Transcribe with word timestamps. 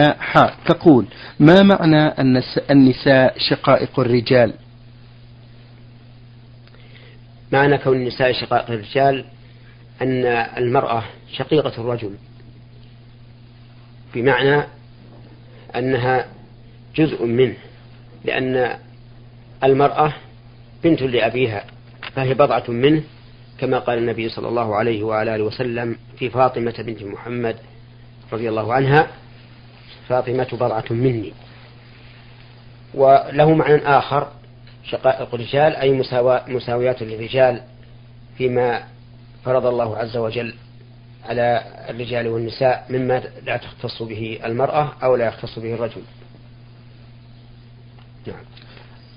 حاء 0.00 0.56
تقول 0.66 1.06
ما 1.40 1.62
معنى 1.62 2.02
أن 2.06 2.42
النساء 2.70 3.38
شقائق 3.38 4.00
الرجال؟ 4.00 4.54
معنى 7.52 7.78
كون 7.78 7.96
النساء 7.96 8.32
شقائق 8.32 8.70
الرجال 8.70 9.24
أن 10.02 10.24
المرأة 10.56 11.02
شقيقة 11.32 11.72
الرجل 11.80 12.14
بمعنى 14.14 14.62
أنها 15.76 16.26
جزء 16.96 17.24
منه 17.26 17.56
لأن 18.24 18.78
المرأة 19.64 20.12
بنت 20.84 21.02
لأبيها 21.02 21.64
فهي 22.12 22.34
بضعة 22.34 22.64
منه 22.68 23.02
كما 23.58 23.78
قال 23.78 23.98
النبي 23.98 24.28
صلى 24.28 24.48
الله 24.48 24.76
عليه 24.76 25.02
وعلى 25.02 25.34
آله 25.34 25.44
وسلم 25.44 25.96
في 26.18 26.30
فاطمة 26.30 26.74
بنت 26.78 27.02
محمد 27.02 27.56
رضي 28.32 28.48
الله 28.48 28.74
عنها 28.74 29.06
فاطمة 30.08 30.48
بضعة 30.52 30.84
مني. 30.90 31.32
وله 32.94 33.54
معنى 33.54 33.88
آخر 33.98 34.28
شقائق 34.84 35.34
الرجال 35.34 35.76
أي 35.76 35.92
مساويات 36.48 37.02
للرجال 37.02 37.60
فيما 38.38 38.82
فرض 39.44 39.66
الله 39.66 39.98
عز 39.98 40.16
وجل 40.16 40.54
على 41.24 41.62
الرجال 41.90 42.28
والنساء 42.28 42.86
مما 42.90 43.22
لا 43.44 43.56
تختص 43.56 44.02
به 44.02 44.38
المرأة 44.44 44.92
أو 45.02 45.16
لا 45.16 45.26
يختص 45.26 45.58
به 45.58 45.74
الرجل. 45.74 46.02
نعم. 48.26 48.44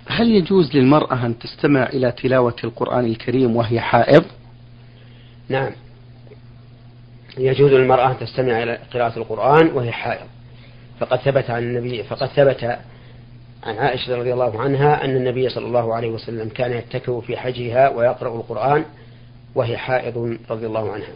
هل 0.08 0.32
يجوز 0.32 0.76
للمرأة 0.76 1.26
أن 1.26 1.40
تستمع 1.40 1.84
إلى 1.84 2.12
تلاوة 2.12 2.56
القرآن 2.64 3.06
الكريم 3.06 3.56
وهي 3.56 3.80
حائض؟ 3.80 4.26
نعم. 5.50 5.72
يجوز 7.38 7.72
للمرأة 7.72 8.12
أن 8.12 8.20
تستمع 8.20 8.64
إلى 8.64 8.80
قراءة 8.94 9.20
القرآن 9.20 9.68
وهي 9.68 9.92
حائض. 9.92 10.28
فقد 11.00 11.20
ثبت 11.20 11.50
عن 11.50 11.64
النبي 11.64 12.04
فقد 12.04 12.28
ثبت 12.28 12.64
عن 13.64 13.78
عائشة 13.78 14.16
رضي 14.16 14.34
الله 14.34 14.62
عنها 14.62 15.06
أن 15.06 15.16
النبي 15.16 15.50
صلى 15.50 15.66
الله 15.66 15.96
عليه 15.96 16.10
وسلم 16.10 16.50
كان 16.50 16.72
يتكئ 16.72 17.22
في 17.22 17.38
حجها 17.38 17.90
ويقرأ 17.90 18.36
القرآن 18.36 18.86
وهي 19.56 19.78
حائض 19.78 20.38
رضي 20.50 20.66
الله 20.66 20.92
عنها. 20.92 21.14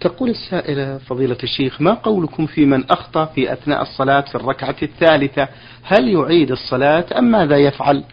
تقول 0.00 0.30
السائلة 0.30 0.98
فضيلة 0.98 1.36
الشيخ 1.42 1.80
ما 1.80 1.94
قولكم 1.94 2.46
في 2.46 2.64
من 2.64 2.90
أخطأ 2.90 3.24
في 3.24 3.52
أثناء 3.52 3.82
الصلاة 3.82 4.20
في 4.20 4.34
الركعة 4.34 4.76
الثالثة؟ 4.82 5.48
هل 5.82 6.08
يعيد 6.08 6.50
الصلاة 6.50 7.04
أم 7.18 7.24
ماذا 7.24 7.56
يفعل؟ 7.56 8.04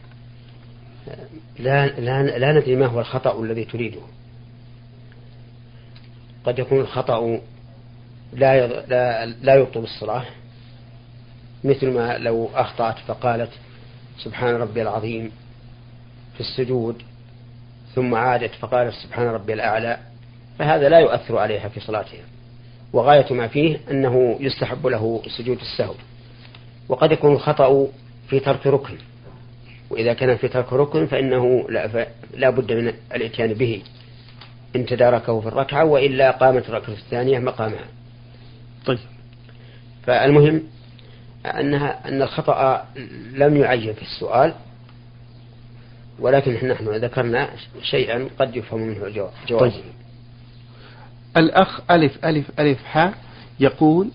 لا, 1.59 1.87
لا, 1.87 2.23
لا 2.23 2.51
ندري 2.59 2.75
ما 2.75 2.85
هو 2.85 2.99
الخطأ 2.99 3.43
الذي 3.43 3.65
تريده. 3.65 4.01
قد 6.43 6.59
يكون 6.59 6.79
الخطأ 6.79 7.39
لا 8.33 8.67
لا 8.67 9.25
لا 9.25 9.55
يبطل 9.55 9.79
الصلاة. 9.79 10.25
مثل 11.63 11.91
ما 11.91 12.17
لو 12.17 12.49
أخطأت 12.55 12.95
فقالت 13.07 13.51
سبحان 14.23 14.55
ربي 14.55 14.81
العظيم 14.81 15.31
في 16.33 16.39
السجود 16.39 17.01
ثم 17.95 18.15
عادت 18.15 18.55
فقالت 18.55 18.93
سبحان 18.93 19.27
ربي 19.27 19.53
الأعلى 19.53 19.97
فهذا 20.59 20.89
لا 20.89 20.99
يؤثر 20.99 21.37
عليها 21.37 21.69
في 21.69 21.79
صلاتها. 21.79 22.23
وغاية 22.93 23.33
ما 23.33 23.47
فيه 23.47 23.79
أنه 23.91 24.37
يستحب 24.39 24.87
له 24.87 25.21
سجود 25.37 25.59
السهو. 25.59 25.93
وقد 26.89 27.11
يكون 27.11 27.33
الخطأ 27.33 27.87
في 28.29 28.39
ترك 28.39 28.67
ركن. 28.67 28.97
وإذا 29.89 30.13
كان 30.13 30.37
في 30.37 30.47
ترك 30.47 30.73
ركن 30.73 31.07
فإنه 31.07 31.69
لا 32.33 32.49
بد 32.49 32.71
من 32.71 32.93
الإتيان 33.15 33.53
به. 33.53 33.81
إن 34.75 34.85
تداركه 34.85 35.41
في 35.41 35.47
الركعة 35.47 35.85
وإلا 35.85 36.31
قامت 36.31 36.69
الركعة 36.69 36.93
الثانية 36.93 37.39
مقامها. 37.39 37.85
طيب. 38.85 38.99
فالمهم 40.03 40.63
أنها 41.47 42.07
أن 42.07 42.21
الخطأ 42.21 42.85
لم 43.33 43.57
يعين 43.57 43.93
في 43.93 44.01
السؤال 44.01 44.53
ولكن 46.19 46.67
نحن 46.67 46.87
ذكرنا 46.87 47.49
شيئا 47.81 48.29
قد 48.39 48.55
يفهم 48.55 48.81
منه 48.81 49.09
جوابه 49.09 49.59
طيب. 49.59 49.83
الأخ 51.37 51.81
ألف 51.91 52.25
ألف 52.25 52.59
ألف 52.59 52.83
حاء 52.83 53.13
يقول 53.59 54.09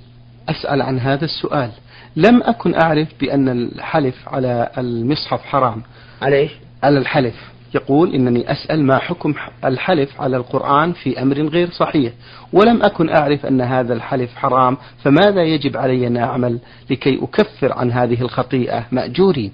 أسأل 0.49 0.83
عن 0.83 0.99
هذا 0.99 1.25
السؤال. 1.25 1.71
لم 2.17 2.43
أكن 2.43 2.75
أعرف 2.75 3.09
بأن 3.21 3.49
الحلف 3.49 4.29
على 4.29 4.71
المصحف 4.79 5.41
حرام. 5.41 5.83
عليه 6.23 6.49
على 6.83 6.99
الحلف. 6.99 7.35
يقول 7.75 8.15
إنني 8.15 8.53
أسأل 8.53 8.85
ما 8.85 8.99
حكم 8.99 9.35
الحلف 9.65 10.21
على 10.21 10.37
القرآن 10.37 10.93
في 10.93 11.23
أمر 11.23 11.43
غير 11.43 11.71
صحيح 11.71 12.13
ولم 12.53 12.83
أكن 12.83 13.09
أعرف 13.09 13.47
أن 13.47 13.61
هذا 13.61 13.95
الحلف 13.95 14.37
حرام 14.37 14.77
فماذا 15.05 15.43
يجب 15.43 15.77
علي 15.77 16.07
أن 16.07 16.17
أعمل 16.17 16.59
لكي 16.91 17.19
أكفر 17.23 17.73
عن 17.73 17.93
هذه 17.93 18.23
الخطيئة؟ 18.23 18.87
مأجوري 18.93 19.53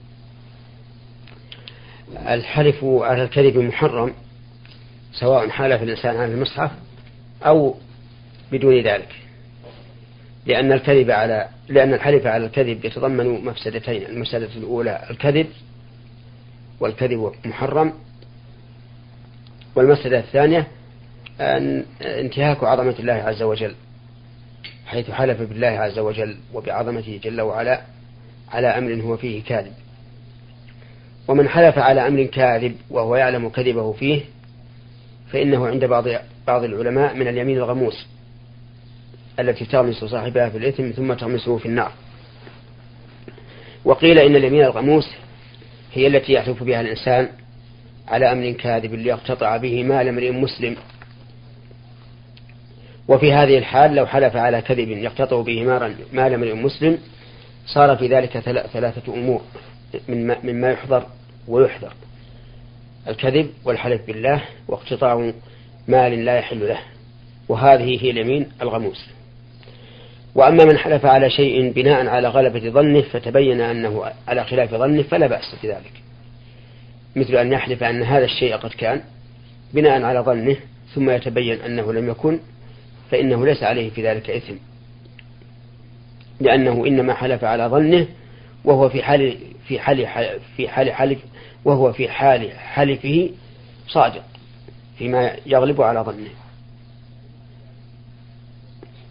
الحلف 2.28 2.84
على 2.84 3.22
الكذب 3.22 3.58
محرم 3.58 4.12
سواء 5.12 5.48
حلف 5.48 5.82
الإنسان 5.82 6.16
على 6.16 6.34
المصحف 6.34 6.70
أو 7.46 7.74
بدون 8.52 8.80
ذلك 8.80 9.14
لأن 10.46 10.72
الكذب 10.72 11.10
على 11.10 11.48
لأن 11.68 11.94
الحلف 11.94 12.26
على 12.26 12.46
الكذب 12.46 12.84
يتضمن 12.84 13.44
مفسدتين 13.44 14.02
المفسدة 14.02 14.48
الأولى 14.56 15.06
الكذب 15.10 15.46
والكذب 16.80 17.32
محرم 17.44 17.92
والمفسدة 19.78 20.18
الثانية 20.18 20.66
أن 21.40 21.84
انتهاك 22.02 22.64
عظمة 22.64 22.94
الله 22.98 23.12
عز 23.12 23.42
وجل 23.42 23.74
حيث 24.86 25.10
حلف 25.10 25.40
بالله 25.42 25.66
عز 25.66 25.98
وجل 25.98 26.36
وبعظمته 26.54 27.20
جل 27.24 27.40
وعلا 27.40 27.80
على 28.52 28.66
أمر 28.66 28.94
هو 28.94 29.16
فيه 29.16 29.42
كاذب. 29.44 29.72
ومن 31.28 31.48
حلف 31.48 31.78
على 31.78 32.08
أمر 32.08 32.22
كاذب 32.22 32.76
وهو 32.90 33.16
يعلم 33.16 33.48
كذبه 33.48 33.92
فيه 33.92 34.20
فإنه 35.32 35.66
عند 35.66 35.84
بعض 35.84 36.04
بعض 36.46 36.64
العلماء 36.64 37.14
من 37.14 37.28
اليمين 37.28 37.56
الغموس 37.56 38.06
التي 39.40 39.64
تغمس 39.64 40.04
صاحبها 40.04 40.48
في 40.48 40.58
الإثم 40.58 40.90
ثم 40.90 41.12
تغمسه 41.12 41.58
في 41.58 41.66
النار. 41.66 41.92
وقيل 43.84 44.18
إن 44.18 44.36
اليمين 44.36 44.64
الغموس 44.64 45.10
هي 45.92 46.06
التي 46.06 46.32
يحلف 46.32 46.62
بها 46.62 46.80
الإنسان 46.80 47.28
على 48.08 48.32
أمر 48.32 48.50
كاذب 48.50 48.94
ليقتطع 48.94 49.56
به 49.56 49.84
مال 49.84 50.08
امرئ 50.08 50.30
مسلم. 50.30 50.76
وفي 53.08 53.32
هذه 53.32 53.58
الحال 53.58 53.94
لو 53.94 54.06
حلف 54.06 54.36
على 54.36 54.62
كذب 54.62 54.88
يقتطع 54.88 55.42
به 55.42 55.64
مال 56.12 56.34
امرئ 56.34 56.54
مسلم 56.54 56.98
صار 57.66 57.96
في 57.96 58.08
ذلك 58.08 58.38
ثلاثة 58.72 59.14
أمور 59.14 59.42
مما 60.44 60.70
يحضر 60.70 61.06
ويحذر. 61.48 61.92
الكذب 63.08 63.50
والحلف 63.64 64.06
بالله 64.06 64.42
واقتطاع 64.68 65.32
مال 65.88 66.24
لا 66.24 66.36
يحل 66.36 66.68
له 66.68 66.78
وهذه 67.48 68.04
هي 68.04 68.10
اليمين 68.10 68.48
الغموس. 68.62 69.06
وأما 70.34 70.64
من 70.64 70.78
حلف 70.78 71.06
على 71.06 71.30
شيء 71.30 71.72
بناء 71.72 72.06
على 72.06 72.28
غلبة 72.28 72.70
ظنه 72.70 73.00
فتبين 73.00 73.60
أنه 73.60 74.04
على 74.28 74.44
خلاف 74.44 74.74
ظنه 74.74 75.02
فلا 75.02 75.26
بأس 75.26 75.54
بذلك. 75.62 75.92
مثل 77.16 77.36
أن 77.36 77.52
يحلف 77.52 77.82
أن 77.82 78.02
هذا 78.02 78.24
الشيء 78.24 78.56
قد 78.56 78.70
كان 78.70 79.02
بناء 79.74 80.02
على 80.02 80.20
ظنه 80.20 80.56
ثم 80.94 81.10
يتبين 81.10 81.60
أنه 81.60 81.92
لم 81.92 82.08
يكن 82.08 82.38
فإنه 83.10 83.46
ليس 83.46 83.62
عليه 83.62 83.90
في 83.90 84.08
ذلك 84.08 84.30
إثم. 84.30 84.54
لأنه 86.40 86.86
إنما 86.86 87.14
حلف 87.14 87.44
على 87.44 87.66
ظنه 87.66 88.06
وهو 88.64 88.88
في 88.88 89.02
حال 89.02 89.38
في 89.68 89.78
حال 89.78 90.06
في 90.56 90.68
حال 90.68 90.92
حلف 90.92 91.18
وهو 91.64 91.92
في 91.92 92.08
حال 92.08 92.52
حلفه 92.52 93.30
صادق 93.88 94.24
فيما 94.98 95.36
يغلب 95.46 95.82
على 95.82 96.00
ظنه. 96.00 96.30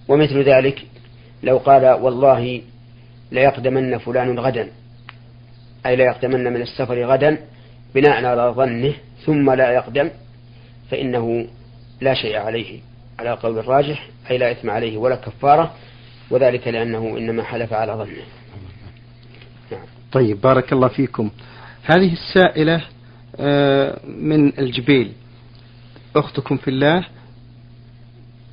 ومثل 0.07 0.43
ذلك 0.43 0.85
لو 1.43 1.57
قال 1.57 1.85
والله 1.85 2.61
ليقدمن 3.31 3.97
فلان 3.97 4.39
غدا 4.39 4.69
أي 5.85 5.95
لا 5.95 6.03
يقدمن 6.03 6.53
من 6.53 6.61
السفر 6.61 7.05
غدا 7.05 7.37
بناء 7.95 8.25
على 8.25 8.53
ظنه 8.55 8.93
ثم 9.25 9.51
لا 9.51 9.71
يقدم 9.71 10.09
فإنه 10.91 11.47
لا 12.01 12.13
شيء 12.13 12.37
عليه 12.37 12.79
على 13.19 13.31
قول 13.31 13.57
الراجح 13.59 14.09
أي 14.31 14.37
لا 14.37 14.51
إثم 14.51 14.69
عليه 14.69 14.97
ولا 14.97 15.15
كفارة 15.15 15.75
وذلك 16.31 16.67
لأنه 16.67 17.17
إنما 17.17 17.43
حلف 17.43 17.73
على 17.73 17.93
ظنه. 17.93 18.23
نعم. 19.71 19.85
طيب 20.11 20.41
بارك 20.41 20.73
الله 20.73 20.87
فيكم. 20.87 21.29
هذه 21.83 22.13
السائلة 22.13 22.81
آه، 23.39 23.99
من 24.07 24.59
الجبيل. 24.59 25.11
أختكم 26.15 26.57
في 26.57 26.67
الله. 26.67 27.05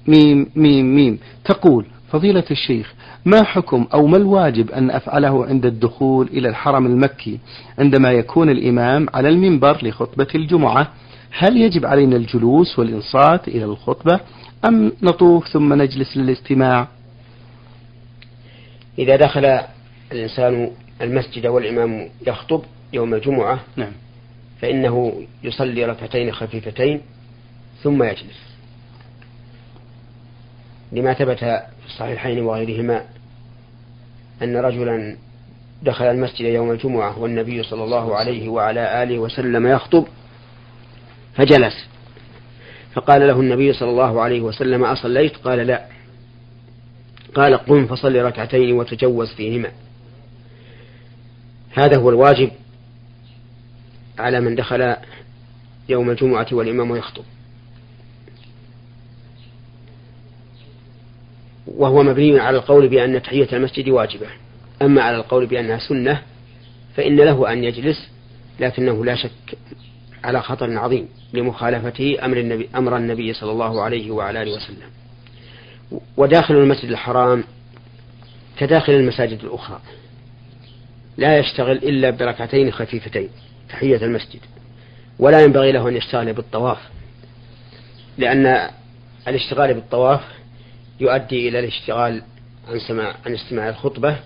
ميم 0.06 0.50
ميم 0.56 0.94
ميم. 0.94 1.18
تقول 1.44 1.86
فضيلة 2.14 2.44
الشيخ 2.50 2.94
ما 3.24 3.42
حكم 3.42 3.86
أو 3.94 4.06
ما 4.06 4.16
الواجب 4.16 4.70
أن 4.70 4.90
أفعله 4.90 5.46
عند 5.46 5.66
الدخول 5.66 6.26
إلى 6.26 6.48
الحرم 6.48 6.86
المكي 6.86 7.38
عندما 7.78 8.12
يكون 8.12 8.50
الإمام 8.50 9.06
على 9.14 9.28
المنبر 9.28 9.86
لخطبة 9.86 10.26
الجمعة؟ 10.34 10.92
هل 11.38 11.56
يجب 11.56 11.86
علينا 11.86 12.16
الجلوس 12.16 12.78
والإنصات 12.78 13.48
إلى 13.48 13.64
الخطبة 13.64 14.20
أم 14.64 14.92
نطوف 15.02 15.48
ثم 15.48 15.82
نجلس 15.82 16.16
للاستماع؟ 16.16 16.88
إذا 18.98 19.16
دخل 19.16 19.60
الإنسان 20.12 20.70
المسجد 21.02 21.46
والإمام 21.46 22.08
يخطب 22.26 22.62
يوم 22.92 23.14
الجمعة 23.14 23.60
نعم. 23.76 23.92
فإنه 24.60 25.12
يصلي 25.44 25.84
ركعتين 25.84 26.32
خفيفتين 26.32 27.00
ثم 27.82 28.02
يجلس. 28.02 28.54
لما 30.92 31.14
ثبت 31.14 31.64
في 31.84 31.90
الصحيحين 31.90 32.44
وغيرهما 32.44 33.04
أن 34.42 34.56
رجلا 34.56 35.16
دخل 35.82 36.04
المسجد 36.04 36.40
يوم 36.40 36.70
الجمعة 36.70 37.18
والنبي 37.18 37.62
صلى 37.62 37.84
الله 37.84 38.16
عليه 38.16 38.48
وعلى 38.48 39.02
آله 39.02 39.18
وسلم 39.18 39.66
يخطب 39.66 40.06
فجلس. 41.34 41.88
فقال 42.94 43.28
له 43.28 43.40
النبي 43.40 43.72
صلى 43.72 43.90
الله 43.90 44.22
عليه 44.22 44.40
وسلم 44.40 44.84
أصليت؟ 44.84 45.36
قال 45.36 45.58
لا. 45.58 45.86
قال 47.34 47.54
قم 47.54 47.86
فصل 47.86 48.16
ركعتين 48.16 48.72
وتجوز 48.72 49.32
فيهما. 49.32 49.70
هذا 51.70 51.98
هو 51.98 52.10
الواجب 52.10 52.50
على 54.18 54.40
من 54.40 54.54
دخل 54.54 54.96
يوم 55.88 56.10
الجمعة 56.10 56.46
والإمام 56.52 56.96
يخطب. 56.96 57.24
وهو 61.66 62.02
مبني 62.02 62.40
على 62.40 62.56
القول 62.56 62.88
بأن 62.88 63.22
تحية 63.22 63.48
المسجد 63.52 63.88
واجبة. 63.88 64.26
أما 64.82 65.02
على 65.02 65.16
القول 65.16 65.46
بأنها 65.46 65.78
سنة 65.88 66.22
فإن 66.96 67.16
له 67.16 67.52
أن 67.52 67.64
يجلس 67.64 68.08
لكنه 68.60 69.04
لا 69.04 69.14
شك 69.14 69.58
على 70.24 70.42
خطر 70.42 70.78
عظيم 70.78 71.08
لمخالفته 71.32 72.16
أمر 72.22 72.36
النبي, 72.36 72.68
أمر 72.76 72.96
النبي 72.96 73.32
صلى 73.32 73.52
الله 73.52 73.82
عليه 73.82 74.10
وعلى 74.10 74.42
آله 74.42 74.56
وسلم. 74.56 74.90
وداخل 76.16 76.54
المسجد 76.54 76.90
الحرام 76.90 77.44
كداخل 78.58 78.92
المساجد 78.92 79.44
الأخرى. 79.44 79.80
لا 81.16 81.38
يشتغل 81.38 81.76
إلا 81.76 82.10
بركعتين 82.10 82.70
خفيفتين 82.70 83.28
تحية 83.68 83.96
المسجد. 83.96 84.40
ولا 85.18 85.44
ينبغي 85.44 85.72
له 85.72 85.88
أن 85.88 85.96
يشتغل 85.96 86.32
بالطواف 86.32 86.78
لأن 88.18 88.70
الاشتغال 89.28 89.74
بالطواف 89.74 90.20
يؤدي 91.00 91.48
إلى 91.48 91.58
الاشتغال 91.58 92.22
عن 92.68 92.78
سماع 92.78 93.14
عن 93.26 93.34
استماع 93.34 93.68
الخطبة 93.68 94.16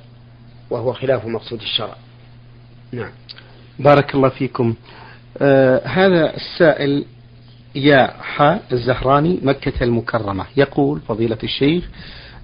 وهو 0.70 0.93
خلاف 0.93 1.26
مقصود 1.26 1.61
الشرع. 1.61 1.97
نعم. 2.93 3.11
بارك 3.79 4.15
الله 4.15 4.29
فيكم. 4.29 4.75
آه 5.38 5.87
هذا 5.87 6.37
السائل 6.37 7.05
يا 7.75 8.06
حاء 8.20 8.62
الزهراني 8.73 9.38
مكة 9.43 9.85
المكرمة. 9.85 10.44
يقول 10.56 11.00
فضيلة 11.00 11.38
الشيخ 11.43 11.85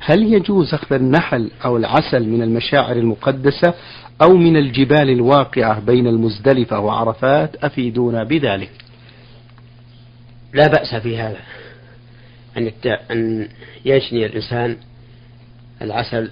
هل 0.01 0.33
يجوز 0.35 0.75
أخذ 0.75 0.95
النحل 0.95 1.51
أو 1.65 1.77
العسل 1.77 2.29
من 2.29 2.43
المشاعر 2.43 2.97
المقدسة 2.97 3.75
أو 4.23 4.37
من 4.37 4.57
الجبال 4.57 5.11
الواقعة 5.11 5.81
بين 5.81 6.07
المزدلفة 6.07 6.81
وعرفات 6.81 7.57
أفيدونا 7.57 8.25
بذلك؟ 8.25 8.71
لا 10.53 10.67
بأس 10.67 10.95
في 10.95 11.19
هذا. 11.19 11.41
أن 12.57 12.73
أن 13.11 13.49
يجني 13.85 14.27
الإنسان 14.27 14.77
العسل 15.83 16.31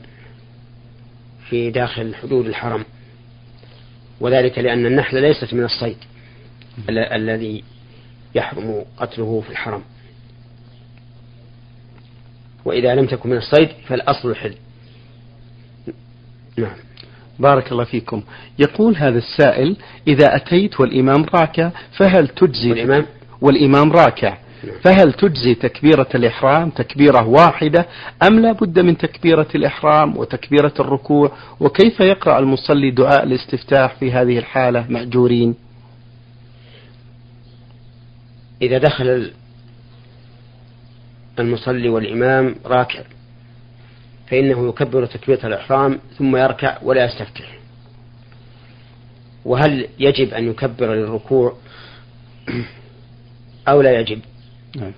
في 1.49 1.71
داخل 1.71 2.15
حدود 2.15 2.47
الحرم. 2.47 2.85
وذلك 4.21 4.59
لأن 4.59 4.87
النحل 4.87 5.23
ليست 5.23 5.55
من 5.55 5.65
الصيد 5.65 5.97
الذي 6.89 7.65
يحرم 8.35 8.85
قتله 8.97 9.41
في 9.41 9.51
الحرم. 9.51 9.83
وإذا 12.65 12.95
لم 12.95 13.07
تكن 13.07 13.31
من 13.31 13.37
الصيد 13.37 13.69
فالأصل 13.87 14.31
الحل. 14.31 14.55
نعم. 16.59 16.77
بارك 17.39 17.73
الله 17.73 17.85
فيكم. 17.85 18.23
يقول 18.59 18.97
هذا 18.97 19.19
السائل 19.19 19.77
إذا 20.07 20.37
أتيت 20.37 20.81
والإمام 20.81 21.25
راكع 21.35 21.71
فهل 21.99 22.29
تجزي 22.29 22.71
والإمام؟ 22.71 23.07
والإمام 23.41 23.93
راكع؟ 23.93 24.39
فهل 24.83 25.13
تجزي 25.13 25.55
تكبيرة 25.55 26.09
الإحرام 26.15 26.71
تكبيرة 26.71 27.29
واحدة 27.29 27.87
أم 28.23 28.41
لا 28.41 28.53
بد 28.53 28.79
من 28.79 28.99
تكبيرة 28.99 29.49
الإحرام 29.55 30.17
وتكبيرة 30.17 30.73
الركوع؟ 30.81 31.33
وكيف 31.61 32.01
يقرأ 32.01 32.39
المصلي 32.39 32.91
دعاء 32.91 33.23
الاستفتاح 33.23 33.95
في 33.95 34.13
هذه 34.13 34.39
الحالة 34.39 34.87
مأجورين؟ 34.89 35.55
إذا 38.63 38.79
دخل 38.79 39.33
المصلي 41.39 41.89
والإمام 41.89 42.55
راكع 42.67 43.03
فإنه 44.31 44.69
يكبر 44.69 45.07
تكبيرة 45.07 45.47
الإحرام 45.47 45.99
ثم 46.19 46.37
يركع 46.37 46.79
ولا 46.83 47.05
يستفتح. 47.05 47.59
وهل 49.45 49.89
يجب 49.99 50.35
أن 50.35 50.51
يكبر 50.51 50.95
للركوع؟ 50.95 51.57
أو 53.69 53.81
لا 53.83 54.01
يجب؟ 54.01 54.21
نعم. 54.77 54.93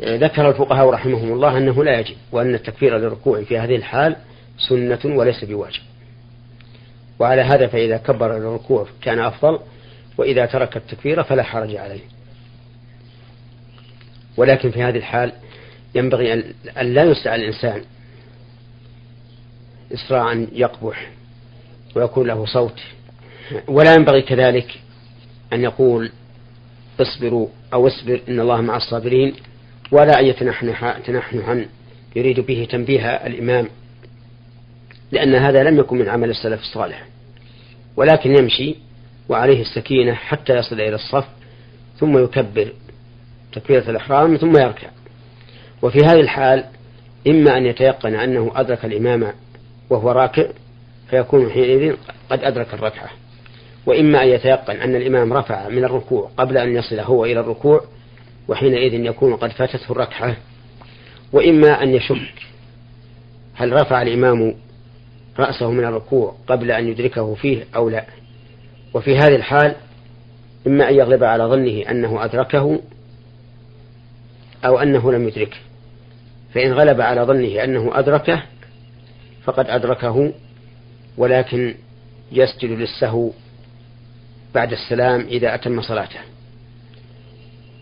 ذكر 0.00 0.48
الفقهاء 0.48 0.90
رحمهم 0.90 1.32
الله 1.32 1.58
أنه 1.58 1.84
لا 1.84 2.00
يجب 2.00 2.16
وأن 2.32 2.54
التكبير 2.54 2.98
للركوع 2.98 3.42
في 3.42 3.58
هذه 3.58 3.76
الحال 3.76 4.16
سنة 4.68 4.98
وليس 5.04 5.44
بواجب. 5.44 5.82
وعلى 7.18 7.42
هذا 7.42 7.66
فإذا 7.66 7.96
كبر 7.96 8.38
للركوع 8.38 8.86
كان 9.02 9.18
أفضل 9.18 9.58
وإذا 10.18 10.46
ترك 10.46 10.76
التكبير 10.76 11.22
فلا 11.22 11.42
حرج 11.42 11.76
عليه. 11.76 12.00
ولكن 14.36 14.70
في 14.70 14.82
هذه 14.82 14.96
الحال 14.96 15.32
ينبغي 15.94 16.32
أن 16.80 16.94
لا 16.94 17.04
يسعى 17.04 17.36
الإنسان 17.36 17.82
إسراعا 19.94 20.46
يقبح 20.52 21.10
ويكون 21.94 22.26
له 22.26 22.46
صوت. 22.46 22.80
ولا 23.68 23.94
ينبغي 23.94 24.22
كذلك 24.22 24.80
أن 25.52 25.62
يقول 25.62 26.12
اصبروا 27.00 27.48
أو 27.72 27.86
اصبر 27.86 28.20
إن 28.28 28.40
الله 28.40 28.60
مع 28.60 28.76
الصابرين 28.76 29.34
ولا 29.92 30.20
أن 30.20 30.26
يتنحنح 30.26 30.98
تنحنحا 30.98 31.66
يريد 32.16 32.40
به 32.40 32.68
تنبيه 32.70 33.06
الإمام 33.06 33.68
لأن 35.12 35.34
هذا 35.34 35.62
لم 35.62 35.78
يكن 35.78 35.98
من 35.98 36.08
عمل 36.08 36.30
السلف 36.30 36.60
الصالح. 36.60 37.06
ولكن 37.96 38.30
يمشي 38.38 38.76
وعليه 39.28 39.60
السكينة 39.60 40.14
حتى 40.14 40.56
يصل 40.56 40.80
إلى 40.80 40.94
الصف 40.94 41.24
ثم 41.98 42.18
يكبر 42.18 42.72
تكبيرة 43.52 43.90
الإحرام 43.90 44.36
ثم 44.36 44.56
يركع. 44.56 44.88
وفي 45.82 45.98
هذه 45.98 46.20
الحال 46.20 46.64
إما 47.28 47.56
أن 47.56 47.66
يتيقن 47.66 48.14
أنه 48.14 48.52
أدرك 48.54 48.84
الإمام 48.84 49.32
وهو 49.90 50.10
راكع 50.10 50.46
فيكون 51.10 51.50
حينئذ 51.50 51.96
قد 52.30 52.44
أدرك 52.44 52.74
الركعة. 52.74 53.10
وإما 53.90 54.22
أن 54.22 54.28
يتيقن 54.28 54.76
أن 54.76 54.96
الإمام 54.96 55.32
رفع 55.32 55.68
من 55.68 55.84
الركوع 55.84 56.30
قبل 56.36 56.58
أن 56.58 56.76
يصل 56.76 57.00
هو 57.00 57.24
إلى 57.24 57.40
الركوع 57.40 57.84
وحينئذ 58.48 58.94
يكون 58.94 59.36
قد 59.36 59.50
فاتته 59.50 59.92
الركعة 59.92 60.36
وإما 61.32 61.82
أن 61.82 61.94
يشك 61.94 62.34
هل 63.54 63.72
رفع 63.72 64.02
الإمام 64.02 64.54
رأسه 65.38 65.70
من 65.70 65.84
الركوع 65.84 66.36
قبل 66.46 66.70
أن 66.70 66.88
يدركه 66.88 67.34
فيه 67.34 67.64
أو 67.76 67.88
لا. 67.88 68.06
وفي 68.94 69.16
هذه 69.16 69.36
الحال 69.36 69.74
إما 70.66 70.88
أن 70.88 70.94
يغلب 70.94 71.24
على 71.24 71.44
ظنه 71.44 71.90
أنه 71.90 72.24
أدركه 72.24 72.80
أو 74.64 74.78
أنه 74.78 75.12
لم 75.12 75.28
يدركه 75.28 75.58
فإن 76.54 76.72
غلب 76.72 77.00
على 77.00 77.22
ظنه 77.22 77.64
أنه 77.64 77.90
أدركه 77.98 78.42
فقد 79.44 79.70
أدركه 79.70 80.32
ولكن 81.16 81.74
يسجد 82.32 82.70
للسهو 82.70 83.30
بعد 84.54 84.72
السلام 84.72 85.20
إذا 85.20 85.54
أتم 85.54 85.82
صلاته. 85.82 86.20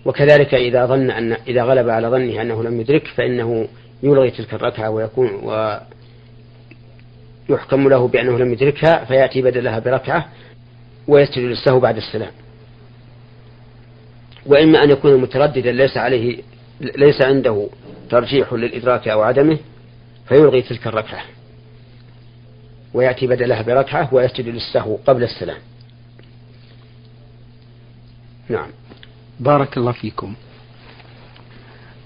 وكذلك 0.04 0.54
إذا 0.54 0.86
ظن 0.86 1.10
أن 1.10 1.32
إذا 1.32 1.62
غلب 1.62 1.88
على 1.88 2.08
ظنه 2.08 2.42
أنه 2.42 2.62
لم 2.62 2.80
يدرك 2.80 3.06
فإنه 3.06 3.68
يلغي 4.02 4.30
تلك 4.30 4.54
الركعة 4.54 4.90
ويكون 4.90 5.30
ويحكم 7.48 7.88
له 7.88 8.08
بأنه 8.08 8.38
لم 8.38 8.52
يدركها 8.52 9.04
فيأتي 9.04 9.42
بدلها 9.42 9.78
بركعة 9.78 10.28
ويسجد 11.08 11.38
للسهو 11.38 11.80
بعد 11.80 11.96
السلام. 11.96 12.32
وإما 14.46 14.84
أن 14.84 14.90
يكون 14.90 15.20
مترددا 15.20 15.72
ليس 15.72 15.96
عليه 15.96 16.42
ليس 16.80 17.22
عنده 17.22 17.68
ترجيح 18.10 18.52
للإدراك 18.52 19.08
أو 19.08 19.22
عدمه 19.22 19.58
فيلغي 20.28 20.62
تلك 20.62 20.86
الركعة. 20.86 21.24
ويأتي 22.94 23.26
بدلها 23.26 23.62
بركعة 23.62 24.14
ويسجد 24.14 24.48
للسهو 24.48 24.96
قبل 25.06 25.22
السلام. 25.22 25.58
نعم. 28.48 28.68
بارك 29.40 29.76
الله 29.76 29.92
فيكم. 29.92 30.34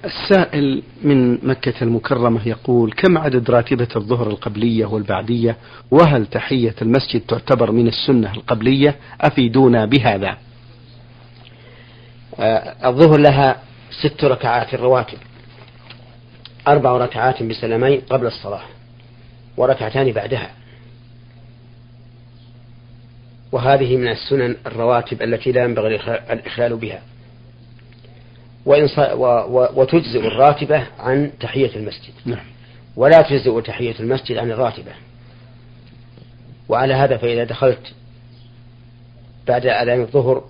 السائل 0.05 0.83
من 1.03 1.47
مكة 1.49 1.75
المكرمة 1.83 2.49
يقول 2.49 2.93
كم 2.93 3.19
عدد 3.19 3.51
راتبة 3.51 3.89
الظهر 3.97 4.27
القبلية 4.27 4.87
والبعدية؟ 4.87 5.57
وهل 5.91 6.27
تحية 6.27 6.75
المسجد 6.83 7.21
تعتبر 7.21 7.73
من 7.73 7.89
السنة 7.89 8.33
القبلية؟ 8.33 8.97
أفيدونا 9.21 9.85
بهذا. 9.85 10.37
آه 12.41 12.89
الظهر 12.89 13.19
لها 13.19 13.63
ست 14.03 14.25
ركعات 14.25 14.75
رواتب 14.75 15.19
أربع 16.69 16.97
ركعات 16.97 17.43
بسلامين 17.43 18.01
قبل 18.01 18.27
الصلاة 18.27 18.63
وركعتان 19.57 20.13
بعدها. 20.13 20.51
وهذه 23.53 23.97
من 23.97 24.09
السنن 24.09 24.57
الرواتب 24.67 25.23
التي 25.23 25.53
لا 25.53 25.65
ينبغي 25.65 25.97
الإخلال 26.31 26.77
بها. 26.77 27.03
وإن 28.67 28.89
وتجزئ 29.75 30.27
الراتبة 30.27 30.87
عن 30.99 31.31
تحية 31.41 31.77
المسجد. 31.77 32.13
نعم. 32.25 32.45
ولا 32.97 33.23
تجزئ 33.23 33.61
تحية 33.61 33.95
المسجد 34.01 34.37
عن 34.37 34.51
الراتبة. 34.51 34.93
وعلى 36.69 36.95
هذا 36.95 37.17
فإذا 37.17 37.45
دخلت 37.45 37.95
بعد 39.49 39.67
أذان 39.67 40.01
الظهر 40.01 40.45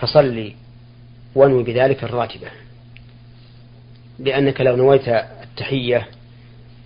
فصلي 0.00 0.54
وانوي 1.34 1.62
بذلك 1.62 2.04
الراتبة. 2.04 2.48
لأنك 4.18 4.60
لو 4.60 4.76
نويت 4.76 5.08
التحية 5.08 6.06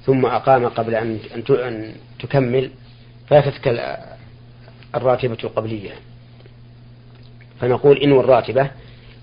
ثم 0.06 0.26
أقام 0.26 0.68
قبل 0.68 0.94
أن 0.94 1.18
أن 1.50 1.94
تكمل 2.18 2.70
فاتتك 3.26 3.68
الراتبة 4.94 5.38
القبلية. 5.44 5.90
فنقول 7.60 7.98
إنو 7.98 8.20
الراتبة 8.20 8.70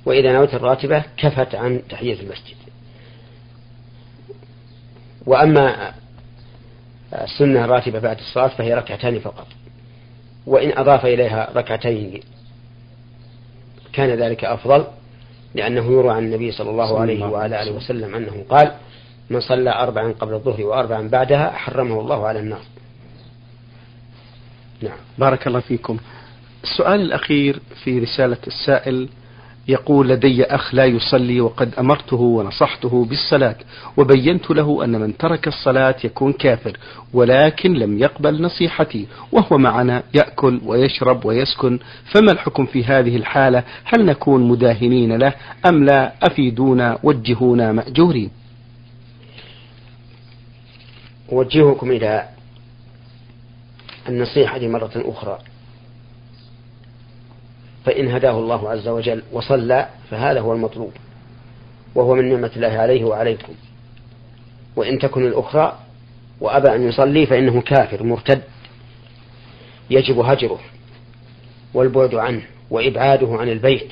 وإذا 0.06 0.32
نويت 0.32 0.54
الراتبة 0.54 1.04
كفت 1.18 1.56
عن 1.56 1.82
تحية 1.90 2.22
المسجد. 2.22 2.56
وأما 5.26 5.94
السنة 7.14 7.66
الراتبة 7.66 8.00
بعد 8.00 8.18
الصلاة 8.18 8.48
فهي 8.48 8.74
ركعتان 8.74 9.20
فقط. 9.20 9.48
وإن 10.46 10.78
أضاف 10.78 11.06
إليها 11.06 11.50
ركعتين 11.56 12.22
كان 13.94 14.10
ذلك 14.10 14.46
أفضل 14.46 14.88
لأنه 15.56 15.92
يروى 15.92 16.14
عن 16.14 16.24
النبي 16.24 16.52
صلى 16.52 16.70
الله 16.70 17.00
عليه 17.00 17.26
وعلى 17.26 17.62
آله 17.62 17.72
وسلم 17.72 18.16
أنه 18.16 18.46
قال 18.50 18.72
من 19.30 19.40
صلى 19.40 19.70
أربعا 19.70 20.12
قبل 20.12 20.34
الظهر 20.34 20.64
وأربعا 20.64 21.08
بعدها 21.08 21.52
حرمه 21.52 22.00
الله 22.00 22.28
على 22.28 22.40
النار. 22.40 22.62
نعم. 24.82 24.98
بارك 25.18 25.48
الله 25.48 25.60
فيكم. 25.60 25.98
السؤال 26.64 27.02
الأخير 27.02 27.60
في 27.84 28.00
رسالة 28.00 28.38
السائل 28.48 29.10
يقول 29.68 30.10
لدي 30.10 30.44
أخ 30.44 30.76
لا 30.76 30.86
يصلي 30.86 31.42
وقد 31.42 31.74
أمرته 31.80 32.22
ونصحته 32.22 33.06
بالصلاة 33.06 33.56
وبينت 33.98 34.52
له 34.52 34.84
أن 34.86 35.02
من 35.02 35.18
ترك 35.18 35.48
الصلاة 35.48 35.96
يكون 36.04 36.34
كافر 36.34 36.78
ولكن 37.14 37.74
لم 37.74 38.00
يقبل 38.00 38.42
نصيحتي 38.42 39.08
وهو 39.32 39.58
معنا 39.58 40.04
يأكل 40.14 40.62
ويشرب 40.66 41.26
ويسكن 41.26 41.80
فما 42.14 42.32
الحكم 42.32 42.66
في 42.66 42.84
هذه 42.84 43.16
الحالة؟ 43.16 43.64
هل 43.84 44.06
نكون 44.06 44.48
مداهنين 44.48 45.18
له 45.18 45.34
أم 45.66 45.84
لا؟ 45.84 46.14
أفيدونا 46.24 47.00
وجهونا 47.04 47.72
مأجورين. 47.72 48.32
أوجهكم 51.32 51.92
إلى 51.92 52.26
النصيحة 54.10 54.60
مرة 54.60 54.92
أخرى. 54.96 55.40
فإن 57.86 58.12
هداه 58.12 58.40
الله 58.40 58.70
عز 58.70 58.88
وجل 58.88 59.24
وصلى 59.32 59.90
فهذا 60.10 60.40
هو 60.40 60.54
المطلوب 60.54 60.92
وهو 61.96 62.16
من 62.16 62.30
نعمة 62.30 62.52
الله 62.56 62.68
عليه 62.68 63.04
وعليكم. 63.04 63.54
وإن 64.76 65.00
تكن 65.00 65.28
الأخرى 65.28 65.80
وأبى 66.42 66.76
أن 66.76 66.88
يصلي 66.88 67.26
فإنه 67.26 67.62
كافر 67.62 68.04
مرتد. 68.04 68.42
يجب 69.90 70.20
هجره 70.20 70.60
والبعد 71.74 72.16
عنه 72.16 72.42
وإبعاده 72.70 73.28
عن 73.32 73.50
البيت. 73.50 73.92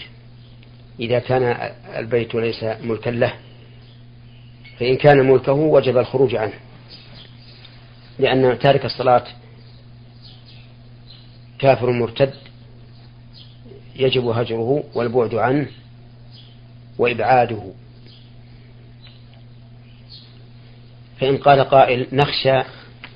إذا 0.99 1.19
كان 1.19 1.71
البيت 1.95 2.35
ليس 2.35 2.63
ملكا 2.63 3.09
له 3.09 3.33
فإن 4.79 4.97
كان 4.97 5.17
ملكه 5.31 5.53
وجب 5.53 5.97
الخروج 5.97 6.35
عنه. 6.35 6.53
لأن 8.19 8.59
تارك 8.59 8.85
الصلاة 8.85 9.23
كافر 11.59 11.91
مرتد 11.91 12.33
يجب 13.95 14.27
هجره 14.27 14.83
والبعد 14.95 15.35
عنه 15.35 15.67
وإبعاده. 16.97 17.63
فإن 21.19 21.37
قال 21.37 21.61
قائل 21.61 22.07
نخشى 22.11 22.61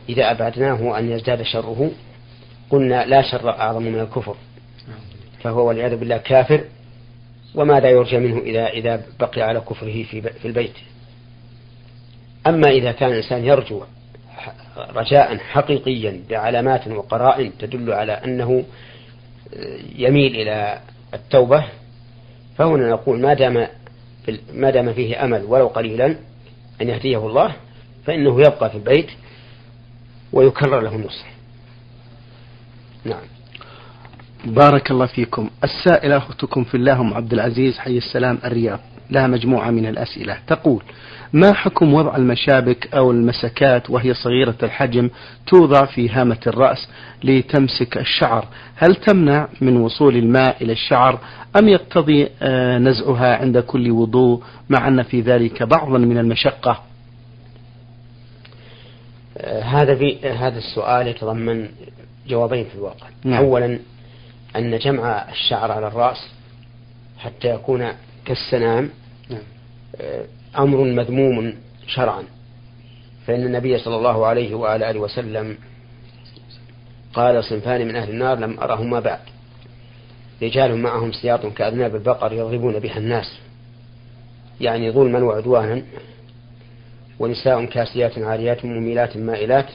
إذا 0.09 0.31
أبعدناه 0.31 0.99
أن 0.99 1.11
يزداد 1.11 1.41
شره 1.41 1.91
قلنا 2.69 3.05
لا 3.05 3.21
شر 3.21 3.49
أعظم 3.49 3.83
من 3.83 3.99
الكفر. 3.99 4.35
فهو 5.43 5.67
والعياذ 5.67 5.95
بالله 5.95 6.17
كافر 6.17 6.63
وماذا 7.55 7.89
يرجى 7.89 8.17
منه 8.17 8.37
إذا 8.37 8.67
إذا 8.67 9.05
بقي 9.19 9.41
على 9.41 9.59
كفره 9.59 10.03
في 10.03 10.45
البيت؟ 10.45 10.73
أما 12.47 12.69
إذا 12.69 12.91
كان 12.91 13.09
الإنسان 13.09 13.45
يرجو 13.45 13.83
رجاء 14.95 15.37
حقيقيا 15.37 16.23
بعلامات 16.29 16.87
وقرائن 16.87 17.51
تدل 17.59 17.91
على 17.91 18.11
أنه 18.11 18.63
يميل 19.95 20.35
إلى 20.35 20.79
التوبة 21.13 21.65
فهنا 22.57 22.89
نقول 22.89 23.19
ما 23.19 23.33
دام 23.33 23.67
ما 24.53 24.69
دام 24.69 24.93
فيه 24.93 25.23
أمل 25.23 25.43
ولو 25.43 25.67
قليلا 25.67 26.15
أن 26.81 26.89
يهديه 26.89 27.17
الله 27.27 27.55
فإنه 28.05 28.41
يبقى 28.41 28.69
في 28.69 28.75
البيت 28.75 29.07
ويكرر 30.33 30.79
له 30.79 30.95
النصح. 30.95 31.25
نعم. 33.05 33.21
بارك 34.45 34.91
الله 34.91 35.05
فيكم. 35.05 35.49
السائلة 35.63 36.17
أختكم 36.17 36.63
في 36.63 36.75
الله 36.77 37.01
أم 37.01 37.13
عبد 37.13 37.33
العزيز 37.33 37.77
حي 37.77 37.97
السلام 37.97 38.39
الرياض. 38.43 38.79
لها 39.11 39.27
مجموعة 39.27 39.69
من 39.69 39.85
الأسئلة 39.85 40.37
تقول 40.47 40.83
ما 41.33 41.53
حكم 41.53 41.93
وضع 41.93 42.15
المشابك 42.15 42.93
أو 42.93 43.11
المسكات 43.11 43.89
وهي 43.89 44.13
صغيرة 44.13 44.55
الحجم 44.63 45.09
توضع 45.47 45.85
في 45.85 46.09
هامة 46.09 46.39
الرأس 46.47 46.89
لتمسك 47.23 47.97
الشعر 47.97 48.47
هل 48.75 48.95
تمنع 48.95 49.47
من 49.61 49.77
وصول 49.77 50.15
الماء 50.15 50.63
إلى 50.63 50.71
الشعر 50.71 51.19
أم 51.59 51.67
يقتضي 51.67 52.29
آه، 52.41 52.77
نزعها 52.77 53.37
عند 53.37 53.57
كل 53.57 53.91
وضوء 53.91 54.43
مع 54.69 54.87
أن 54.87 55.03
في 55.03 55.21
ذلك 55.21 55.63
بعضا 55.63 55.97
من 55.97 56.17
المشقة 56.17 56.81
آه، 59.37 59.61
هذا 59.61 59.95
في 59.95 60.29
هذا 60.29 60.57
السؤال 60.57 61.07
يتضمن 61.07 61.69
جوابين 62.27 62.65
في 62.65 62.75
الواقع 62.75 63.07
نعم. 63.23 63.43
أولا 63.43 63.79
أن 64.55 64.77
جمع 64.77 65.29
الشعر 65.31 65.71
على 65.71 65.87
الرأس 65.87 66.27
حتى 67.17 67.47
يكون 67.47 67.87
كالسنام. 68.25 68.83
آه، 68.83 69.00
أمر 70.57 70.77
مذموم 70.77 71.55
شرعا. 71.87 72.23
فإن 73.27 73.45
النبي 73.45 73.77
صلى 73.77 73.95
الله 73.95 74.25
عليه 74.25 74.55
وعلى 74.55 74.89
آله 74.89 74.99
وسلم 74.99 75.57
قال 77.13 77.43
صنفان 77.43 77.87
من 77.87 77.95
أهل 77.95 78.09
النار 78.09 78.39
لم 78.39 78.59
أرهما 78.59 78.99
بعد. 78.99 79.19
رجال 80.43 80.77
معهم 80.77 81.11
سياط 81.11 81.45
كأذناب 81.45 81.95
البقر 81.95 82.33
يضربون 82.33 82.79
بها 82.79 82.97
الناس. 82.97 83.39
يعني 84.61 84.91
ظلما 84.91 85.23
وعدوانا. 85.23 85.83
ونساء 87.19 87.65
كاسيات 87.65 88.19
عاريات 88.19 88.65
مميلات 88.65 89.17
مائلات 89.17 89.65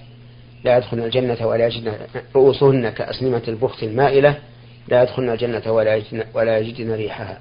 لا 0.65 0.77
يدخلن 0.77 1.03
الجنة 1.03 1.47
ولا 1.47 1.67
يجدن 1.67 1.93
رؤوسهن 2.37 2.91
كأسنمة 2.91 3.43
البخت 3.49 3.83
المائلة 3.83 4.37
لا 4.89 5.03
يدخلن 5.03 5.31
الجنة 5.31 5.73
ولا 5.73 5.97
يجدن, 5.97 6.25
ولا 6.35 6.59
يجدن 6.59 6.93
ريحها. 6.93 7.41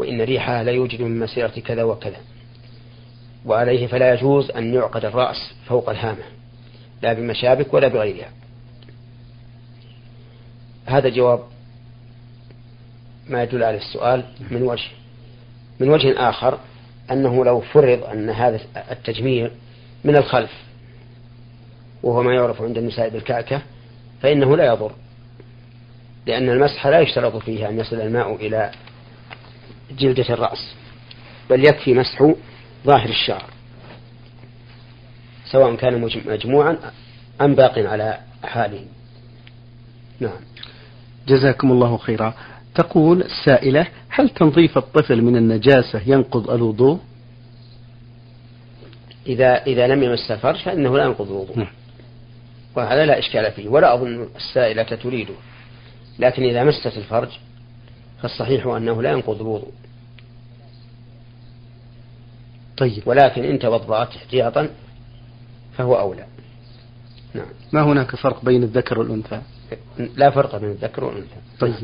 وإن 0.00 0.20
ريحها 0.20 0.64
لا 0.64 0.72
يوجد 0.72 1.02
من 1.02 1.18
مسيرة 1.18 1.48
كذا 1.66 1.82
وكذا. 1.82 2.18
وعليه 3.46 3.86
فلا 3.86 4.14
يجوز 4.14 4.50
أن 4.50 4.74
يعقد 4.74 5.04
الرأس 5.04 5.54
فوق 5.66 5.90
الهامة 5.90 6.22
لا 7.02 7.12
بمشابك 7.12 7.74
ولا 7.74 7.88
بغيرها. 7.88 8.30
هذا 10.86 11.08
جواب 11.08 11.40
ما 13.28 13.42
يدل 13.42 13.64
على 13.64 13.76
السؤال 13.76 14.24
من 14.50 14.62
وجه 14.62 14.88
من 15.80 15.88
وجه 15.88 16.28
آخر 16.28 16.58
أنه 17.10 17.44
لو 17.44 17.60
فرض 17.60 18.04
أن 18.04 18.30
هذا 18.30 18.60
التجميع 18.90 19.50
من 20.04 20.16
الخلف 20.16 20.50
وهو 22.02 22.22
ما 22.22 22.34
يعرف 22.34 22.62
عند 22.62 22.78
النساء 22.78 23.08
بالكعكة 23.08 23.62
فإنه 24.22 24.56
لا 24.56 24.64
يضر 24.66 24.92
لأن 26.26 26.50
المسح 26.50 26.86
لا 26.86 27.00
يشترط 27.00 27.36
فيه 27.36 27.68
أن 27.68 27.78
يصل 27.78 28.00
الماء 28.00 28.34
إلى 28.34 28.70
جلدة 29.98 30.34
الرأس 30.34 30.74
بل 31.50 31.64
يكفي 31.64 31.94
مسح 31.94 32.32
ظاهر 32.86 33.08
الشعر 33.08 33.44
سواء 35.50 35.74
كان 35.74 36.00
مجموعا 36.26 36.76
أم 37.40 37.54
باق 37.54 37.78
على 37.78 38.18
حاله 38.44 38.84
نعم. 40.20 40.40
جزاكم 41.28 41.72
الله 41.72 41.96
خيرا. 41.96 42.34
تقول 42.74 43.22
السائلة 43.22 43.86
هل 44.08 44.28
تنظيف 44.28 44.78
الطفل 44.78 45.22
من 45.22 45.36
النجاسة 45.36 46.00
ينقض 46.06 46.50
الوضوء؟ 46.50 46.98
إذا 49.26 49.64
إذا 49.66 49.86
لم 49.86 50.02
يمس 50.02 50.30
الفرج 50.30 50.56
فإنه 50.56 50.96
لا 50.96 51.04
ينقض 51.04 51.26
الوضوء. 51.30 51.58
نعم. 51.58 51.72
وهذا 52.76 53.06
لا 53.06 53.18
إشكال 53.18 53.52
فيه 53.52 53.68
ولا 53.68 53.94
أظن 53.94 54.28
السائلة 54.36 54.82
تريده. 54.82 55.34
لكن 56.18 56.42
إذا 56.42 56.64
مست 56.64 56.86
الفرج 56.86 57.28
فالصحيح 58.22 58.66
أنه 58.66 59.02
لا 59.02 59.10
ينقض 59.10 59.40
الوضوء. 59.40 59.72
طيب 62.76 63.02
ولكن 63.06 63.44
إن 63.44 63.58
توضأت 63.58 64.16
احتياطا 64.16 64.68
فهو 65.72 65.94
أولى. 66.00 66.26
نعم. 67.34 67.46
ما 67.72 67.82
هناك 67.82 68.16
فرق 68.16 68.44
بين 68.44 68.62
الذكر 68.62 68.98
والأنثى؟ 68.98 69.42
لا 70.16 70.30
فرق 70.30 70.56
بين 70.56 70.70
الذكر 70.70 71.04
والأنثى. 71.04 71.36
طيب. 71.60 71.74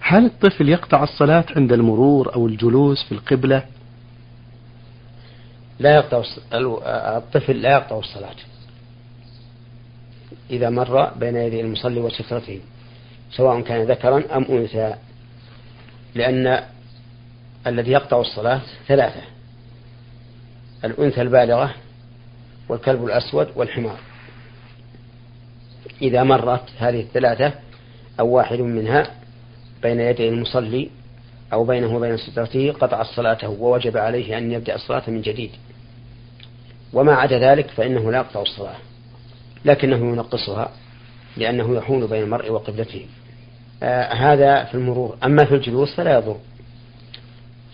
هل 0.00 0.24
الطفل 0.24 0.68
يقطع 0.68 1.02
الصلاة 1.02 1.44
عند 1.56 1.72
المرور 1.72 2.34
أو 2.34 2.46
الجلوس 2.46 3.04
في 3.04 3.12
القبلة؟ 3.12 3.62
لا 5.78 5.94
يقطع 5.94 6.22
الطفل 7.16 7.62
لا 7.62 7.72
يقطع 7.72 7.98
الصلاة. 7.98 8.36
إذا 10.50 10.70
مر 10.70 11.08
بين 11.08 11.36
يدي 11.36 11.60
المصلي 11.60 12.00
وسترته 12.00 12.60
سواء 13.30 13.60
كان 13.60 13.86
ذكرا 13.86 14.36
أم 14.36 14.44
أنثى. 14.44 14.94
لأن 16.14 16.64
الذي 17.66 17.90
يقطع 17.90 18.20
الصلاة 18.20 18.60
ثلاثة 18.88 19.20
الأنثى 20.84 21.22
البالغة 21.22 21.74
والكلب 22.68 23.04
الأسود 23.04 23.48
والحمار. 23.56 23.98
إذا 26.02 26.22
مرت 26.22 26.70
هذه 26.78 27.00
الثلاثة 27.00 27.52
أو 28.20 28.28
واحد 28.28 28.58
منها 28.58 29.10
بين 29.82 30.00
يدي 30.00 30.28
المصلي 30.28 30.90
أو 31.52 31.64
بينه 31.64 31.96
وبين 31.96 32.16
سترته 32.16 32.72
قطع 32.72 33.02
صلاته 33.02 33.48
ووجب 33.48 33.96
عليه 33.96 34.38
أن 34.38 34.52
يبدأ 34.52 34.74
الصلاة 34.74 35.02
من 35.08 35.22
جديد. 35.22 35.50
وما 36.92 37.14
عدا 37.14 37.38
ذلك 37.38 37.70
فإنه 37.70 38.12
لا 38.12 38.18
يقطع 38.18 38.42
الصلاة 38.42 38.76
لكنه 39.64 39.96
ينقصها 39.96 40.70
لأنه 41.36 41.76
يحول 41.76 42.06
بين 42.06 42.22
المرء 42.22 42.50
وقبلته. 42.50 43.06
هذا 44.12 44.64
في 44.64 44.74
المرور. 44.74 45.16
أما 45.24 45.44
في 45.44 45.54
الجلوس 45.54 45.94
فلا 45.94 46.14
يضر. 46.18 46.36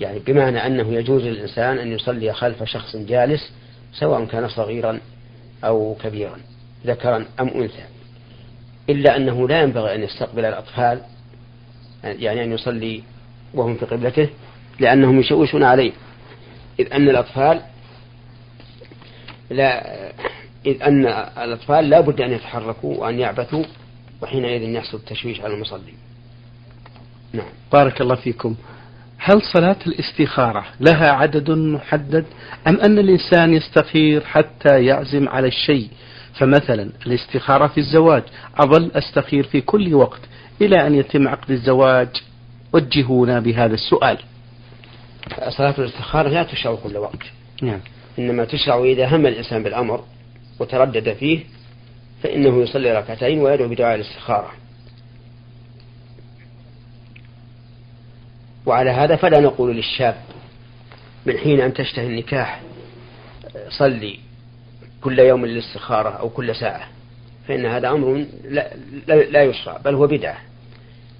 يعني 0.01 0.19
بمعنى 0.19 0.67
أنه 0.67 0.93
يجوز 0.93 1.23
للإنسان 1.23 1.79
أن 1.79 1.93
يصلي 1.93 2.33
خلف 2.33 2.63
شخص 2.65 2.97
جالس 2.97 3.53
سواء 3.93 4.25
كان 4.25 4.49
صغيرا 4.49 5.01
أو 5.65 5.97
كبيرا 6.03 6.39
ذكرا 6.87 7.27
أم 7.41 7.49
أنثى. 7.49 7.85
إلا 8.91 9.17
أنه 9.17 9.49
لا 9.49 9.63
ينبغي 9.63 9.95
أن 9.95 10.03
يستقبل 10.03 10.45
الأطفال 10.45 11.01
يعني 12.05 12.45
أن 12.45 12.53
يصلي 12.53 13.03
وهم 13.55 13.75
في 13.75 13.87
قبلته 13.87 14.29
لأنهم 14.81 15.21
يشوشون 15.21 15.63
عليه. 15.63 15.93
إذ 16.81 16.93
أن 16.93 17.09
الأطفال 17.09 17.61
لا 19.51 19.85
إذ 20.67 20.83
أن 20.83 21.07
الأطفال 21.39 21.91
لا 21.91 22.01
بد 22.01 22.21
أن 22.21 22.33
يتحركوا 22.33 22.97
وأن 22.97 23.19
يعبثوا 23.19 23.65
وحينئذ 24.23 24.63
يحصل 24.63 24.97
التشويش 24.97 25.41
على 25.41 25.55
المصلي. 25.55 25.93
نعم. 27.33 27.49
بارك 27.73 28.01
الله 28.01 28.15
فيكم. 28.15 28.57
هل 29.19 29.43
صلاة 29.43 29.77
الاستخارة 29.87 30.65
لها 30.81 31.11
عدد 31.11 31.51
محدد؟ 31.51 32.25
أم 32.69 32.81
أن 32.81 32.99
الإنسان 32.99 33.55
يستخير 33.55 34.25
حتى 34.25 34.85
يعزم 34.85 35.29
على 35.29 35.49
الشيء؟ 35.49 35.89
فمثلا 36.35 36.91
الاستخارة 37.07 37.67
في 37.67 37.79
الزواج. 37.79 38.23
أظل 38.57 38.91
أستخير 38.95 39.45
في 39.45 39.61
كل 39.61 39.95
وقت 39.95 40.21
إلى 40.63 40.87
أن 40.87 40.95
يتم 40.95 41.29
عقد 41.29 41.51
الزواج؟ 41.51 42.09
وجهونا 42.73 43.41
بهذا 43.41 43.75
السؤال. 43.75 44.19
صلاة 45.49 45.75
الاستخارة 45.79 46.29
لا 46.29 46.43
تشرع 46.43 46.75
كل 46.75 46.97
وقت. 46.97 47.23
نعم. 47.63 47.81
إنما 48.19 48.45
تشرع 48.45 48.85
إذا 48.85 49.17
هم 49.17 49.27
الإنسان 49.27 49.63
بالأمر 49.63 50.05
وتردد 50.59 51.13
فيه 51.13 51.45
فإنه 52.23 52.63
يصلي 52.63 52.93
ركعتين 52.93 53.39
ويدعو 53.39 53.69
بدعاء 53.69 53.95
الاستخارة. 53.95 54.53
وعلى 58.67 58.91
هذا 58.91 59.17
فلا 59.17 59.41
نقول 59.41 59.77
للشاب 59.77 60.17
من 61.27 61.39
حين 61.39 61.61
أن 61.61 61.75
تشتهي 61.75 62.07
النكاح 62.07 62.61
صلي 63.69 64.19
كل 65.01 65.19
يوم 65.19 65.47
للاستخارة 65.47 66.09
أو 66.09 66.29
كل 66.29 66.55
ساعة 66.55 66.89
فإن 67.49 67.67
هذا 67.67 67.91
أمر 67.91 68.27
لا, 68.45 68.75
لا 69.07 69.43
يشرع 69.43 69.77
بل 69.77 69.95
هو 69.95 70.07
بدعة. 70.07 70.39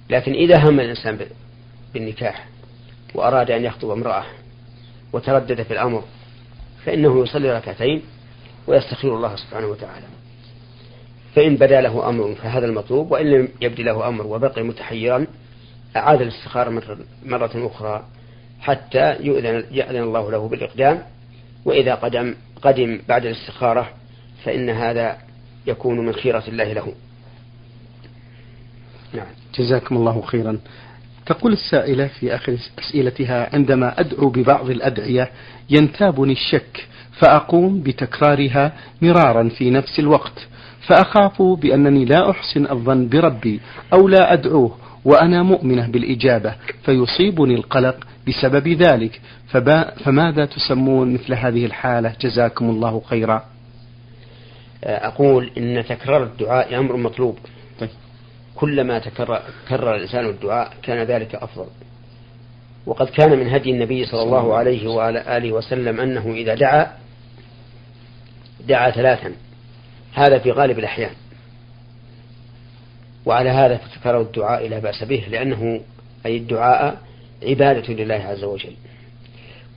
لكن 0.09 0.33
إذا 0.33 0.57
هم 0.57 0.79
الإنسان 0.79 1.19
بالنكاح 1.93 2.47
وأراد 3.15 3.51
أن 3.51 3.63
يخطب 3.65 3.89
امرأة 3.89 4.23
وتردد 5.13 5.63
في 5.63 5.73
الأمر 5.73 6.03
فإنه 6.85 7.23
يصلي 7.23 7.51
ركعتين 7.51 8.01
ويستخير 8.67 9.15
الله 9.15 9.35
سبحانه 9.35 9.67
وتعالى. 9.67 10.05
فإن 11.35 11.55
بدا 11.55 11.81
له 11.81 12.09
أمر 12.09 12.35
فهذا 12.35 12.65
المطلوب 12.65 13.11
وإن 13.11 13.25
لم 13.25 13.47
يبدي 13.61 13.83
له 13.83 14.07
أمر 14.07 14.27
وبقي 14.27 14.63
متحيرا 14.63 15.27
أعاد 15.95 16.21
الاستخارة 16.21 16.83
مرة 17.25 17.51
أخرى 17.55 18.05
حتى 18.61 19.15
يؤذن, 19.19 19.63
يأذن 19.71 20.03
الله 20.03 20.31
له 20.31 20.47
بالإقدام. 20.47 21.03
وإذا 21.65 21.95
قدم 21.95 22.35
قدم 22.61 22.99
بعد 23.09 23.25
الاستخارة 23.25 23.89
فإن 24.43 24.69
هذا 24.69 25.17
يكون 25.67 26.05
من 26.05 26.13
خيرة 26.13 26.43
الله 26.47 26.73
له. 26.73 26.93
نعم. 29.13 29.27
جزاكم 29.55 29.97
الله 29.97 30.21
خيرا. 30.21 30.59
تقول 31.25 31.53
السائلة 31.53 32.07
في 32.07 32.35
آخر 32.35 32.57
أسئلتها 32.79 33.55
عندما 33.55 33.99
أدعو 33.99 34.29
ببعض 34.29 34.69
الأدعية 34.69 35.31
ينتابني 35.69 36.33
الشك 36.33 36.87
فأقوم 37.19 37.81
بتكرارها 37.81 38.73
مرارا 39.01 39.49
في 39.49 39.69
نفس 39.69 39.99
الوقت. 39.99 40.47
فأخاف 40.87 41.41
بأنني 41.41 42.05
لا 42.05 42.29
أحسن 42.29 42.71
الظن 42.71 43.09
بربي 43.09 43.59
أو 43.93 44.07
لا 44.07 44.33
أدعوه 44.33 44.77
وأنا 45.05 45.43
مؤمنة 45.43 45.87
بالإجابة 45.87 46.55
فيصيبني 46.85 47.55
القلق 47.55 48.07
بسبب 48.27 48.67
ذلك. 48.67 49.21
فماذا 50.03 50.45
تسمون 50.45 51.13
مثل 51.13 51.33
هذه 51.33 51.65
الحالة؟ 51.65 52.13
جزاكم 52.21 52.69
الله 52.69 53.01
خيرا. 53.05 53.45
أقول 54.83 55.51
إن 55.57 55.83
تكرار 55.89 56.23
الدعاء 56.23 56.79
أمر 56.79 56.97
مطلوب. 56.97 57.37
طيب. 57.79 57.89
كلما 58.55 58.99
تكرر 58.99 59.41
كرر 59.69 59.95
الإنسان 59.95 60.25
الدعاء 60.25 60.73
كان 60.83 61.03
ذلك 61.03 61.35
أفضل. 61.35 61.67
وقد 62.85 63.07
كان 63.07 63.39
من 63.39 63.49
هدي 63.49 63.71
النبي 63.71 64.05
صلى 64.05 64.23
الله 64.23 64.55
عليه 64.55 64.87
وعلى 64.87 65.37
آله 65.37 65.51
وسلم 65.51 65.99
أنه 65.99 66.33
إذا 66.33 66.55
دعا 66.55 66.87
دعا 68.67 68.91
ثلاثا. 68.91 69.31
هذا 70.13 70.39
في 70.39 70.51
غالب 70.51 70.79
الأحيان. 70.79 71.11
وعلى 73.25 73.49
هذا 73.49 73.77
فتكرر 73.77 74.21
الدعاء 74.21 74.67
لا 74.67 74.79
بأس 74.79 75.03
به 75.03 75.25
لأنه 75.29 75.81
أي 76.25 76.37
الدعاء 76.37 77.01
عبادة 77.43 77.93
لله 77.93 78.15
عز 78.15 78.43
وجل. 78.43 78.73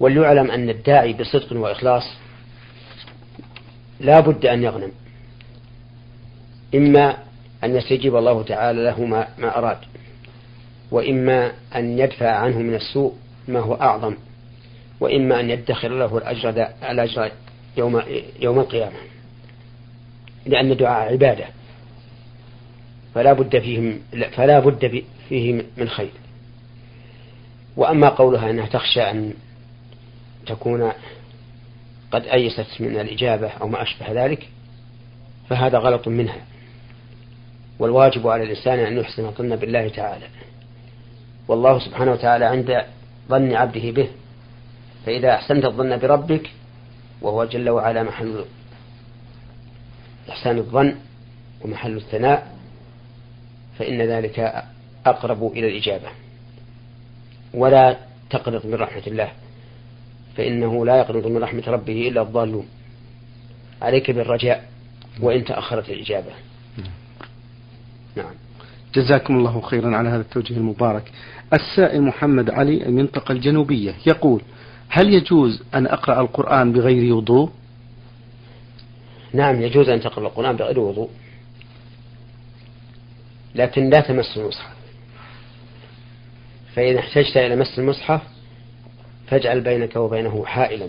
وليعلم 0.01 0.51
أن 0.51 0.71
الداعي 0.71 1.13
بصدق 1.13 1.53
وإخلاص 1.53 2.05
لا 4.01 4.21
بد 4.21 4.47
أن 4.47 4.63
يغنم. 4.63 4.93
إما 6.75 7.17
أن 7.65 7.77
يستجيب 7.77 8.17
الله 8.17 8.43
تعالى 8.43 8.85
له 8.85 9.05
ما, 9.05 9.29
ما 9.39 9.59
أراد 9.59 9.79
وإما 10.91 11.53
أن 11.77 11.99
يدفع 11.99 12.31
عنه 12.31 12.59
من 12.59 12.75
السوء 12.75 13.15
ما 13.49 13.61
هو 13.61 13.75
أعظم 13.75 14.17
وإما 15.01 15.41
أن 15.41 15.51
يدخر 15.51 15.89
له 15.89 16.19
الأجر, 16.19 16.69
الأجر 16.91 17.31
يوم, 17.77 18.03
يوم 18.41 18.61
القيامة. 18.61 18.97
لأن 20.47 20.71
الدعاء 20.71 21.13
عبادة. 21.13 21.45
فلا 23.15 23.33
بد 23.33 23.59
فيه 23.59 23.99
فلا 24.33 24.59
بد 24.59 25.05
فيه 25.29 25.65
من 25.77 25.89
خير. 25.89 26.11
وأما 27.77 28.09
قولها 28.09 28.51
أنها 28.51 28.67
تخشى 28.67 29.03
أن 29.03 29.35
تكون 30.47 30.93
قد 32.11 32.27
أيست 32.27 32.81
من 32.81 33.01
الإجابة 33.01 33.49
أو 33.49 33.69
ما 33.69 33.83
أشبه 33.83 34.25
ذلك 34.25 34.49
فهذا 35.51 35.79
غلط 35.79 36.09
منها. 36.09 36.41
والواجب 37.79 38.29
على 38.29 38.43
الإنسان 38.43 38.79
أن 38.79 38.99
يحسن 38.99 39.25
الظن 39.25 39.57
بالله 39.57 39.89
تعالى. 39.89 40.27
والله 41.49 41.79
سبحانه 41.79 42.13
وتعالى 42.13 42.45
عند 42.45 42.85
ظن 43.29 43.53
عبده 43.53 43.91
به 43.91 44.09
فإذا 45.07 45.35
أحسنت 45.35 45.65
الظن 45.65 45.97
بربك 45.97 46.51
وهو 47.23 47.45
جل 47.45 47.71
وعلا 47.71 48.03
محل 48.03 48.45
إحسان 50.29 50.59
الظن 50.59 50.95
ومحل 51.61 51.97
الثناء 51.97 52.57
فإن 53.79 54.03
ذلك 54.03 54.65
أقرب 55.07 55.53
إلى 55.53 55.69
الإجابة. 55.69 56.09
ولا 57.55 57.97
تقنط 58.31 58.67
من 58.67 58.75
رحمة 58.75 59.03
الله 59.07 59.29
فإنه 60.37 60.87
لا 60.87 60.97
يقنط 60.97 61.27
من 61.27 61.37
رحمة 61.37 61.63
ربه 61.67 62.09
إلا 62.09 62.23
الضالون. 62.23 62.67
عليك 63.83 64.11
بالرجاء 64.11 64.69
وإن 65.21 65.45
تأخرت 65.45 65.91
الإجابة. 65.91 66.33
نعم. 68.17 68.35
جزاكم 68.95 69.37
الله 69.37 69.61
خيرا 69.61 69.97
على 69.97 70.09
هذا 70.09 70.21
التوجيه 70.21 70.57
المبارك. 70.57 71.13
السائل 71.53 72.03
محمد 72.03 72.51
علي 72.51 72.87
المنطقة 72.87 73.33
الجنوبية 73.33 73.95
يقول 74.07 74.43
هل 74.89 75.15
يجوز 75.15 75.63
أن 75.75 75.87
أقرأ 75.87 76.21
القرآن 76.21 76.73
بغير 76.73 77.15
وضوء؟ 77.15 77.51
نعم 79.35 79.63
يجوز 79.63 79.89
أن 79.89 80.01
تقرأ 80.01 80.27
القرآن 80.27 80.57
بغير 80.57 80.81
وضوء 80.81 81.11
لكن 83.55 83.91
لا 83.91 84.01
تمس 84.01 84.37
المصحف. 84.37 84.75
فإذا 86.75 86.99
احتجت 86.99 87.37
إلى 87.37 87.57
مس 87.57 87.79
المصحف 87.79 88.21
فاجعل 89.27 89.61
بينك 89.61 89.97
وبينه 89.97 90.45
حائلا 90.45 90.89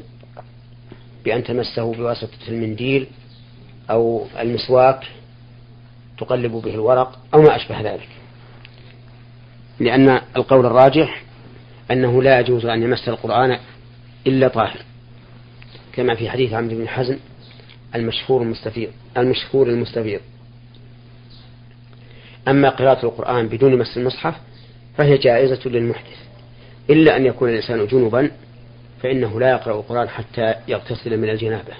بأن 1.25 1.43
تمسه 1.43 1.93
بواسطة 1.93 2.37
المنديل 2.47 3.07
أو 3.89 4.27
المسواك 4.39 5.03
تقلب 6.17 6.51
به 6.51 6.73
الورق 6.73 7.19
أو 7.33 7.41
ما 7.41 7.55
أشبه 7.55 7.81
ذلك. 7.81 8.09
لأن 9.79 10.21
القول 10.37 10.65
الراجح 10.65 11.23
أنه 11.91 12.23
لا 12.23 12.39
يجوز 12.39 12.65
أن 12.65 12.83
يمس 12.83 13.09
القرآن 13.09 13.59
إلا 14.27 14.47
طاهر 14.47 14.79
كما 15.93 16.15
في 16.15 16.29
حديث 16.29 16.53
عمرو 16.53 16.77
بن 16.77 16.87
حزم 16.87 17.17
المشهور 17.95 18.41
المستفيض 18.41 18.89
المشهور 19.17 19.67
المستفيض. 19.67 20.19
أما 22.47 22.69
قراءة 22.69 23.05
القرآن 23.05 23.47
بدون 23.47 23.77
مس 23.77 23.97
المصحف 23.97 24.35
فهي 24.97 25.17
جائزة 25.17 25.69
للمحدث. 25.69 26.17
إلا 26.89 27.17
أن 27.17 27.25
يكون 27.25 27.49
الإنسان 27.49 27.87
جنبا 27.87 28.31
فإنه 29.03 29.39
لا 29.39 29.49
يقرأ 29.49 29.75
القرآن 29.75 30.09
حتى 30.09 30.53
يغتسل 30.67 31.17
من 31.17 31.29
الجنابة. 31.29 31.73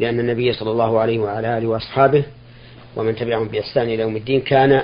لأن 0.00 0.20
النبي 0.20 0.52
صلى 0.52 0.70
الله 0.70 1.00
عليه 1.00 1.18
وعلى 1.18 1.58
آله 1.58 1.66
وأصحابه 1.66 2.24
ومن 2.96 3.16
تبعهم 3.16 3.48
بإحسان 3.48 3.82
إلى 3.82 4.02
يوم 4.02 4.16
الدين 4.16 4.40
كان 4.40 4.82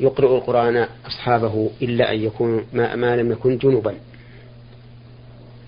يقرأ 0.00 0.36
القرآن 0.36 0.86
أصحابه 1.06 1.70
إلا 1.82 2.12
أن 2.12 2.20
يكون 2.20 2.66
ما, 2.72 2.96
ما 2.96 3.16
لم 3.16 3.32
يكن 3.32 3.58
جنبا. 3.58 3.94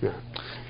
نعم. 0.01 0.13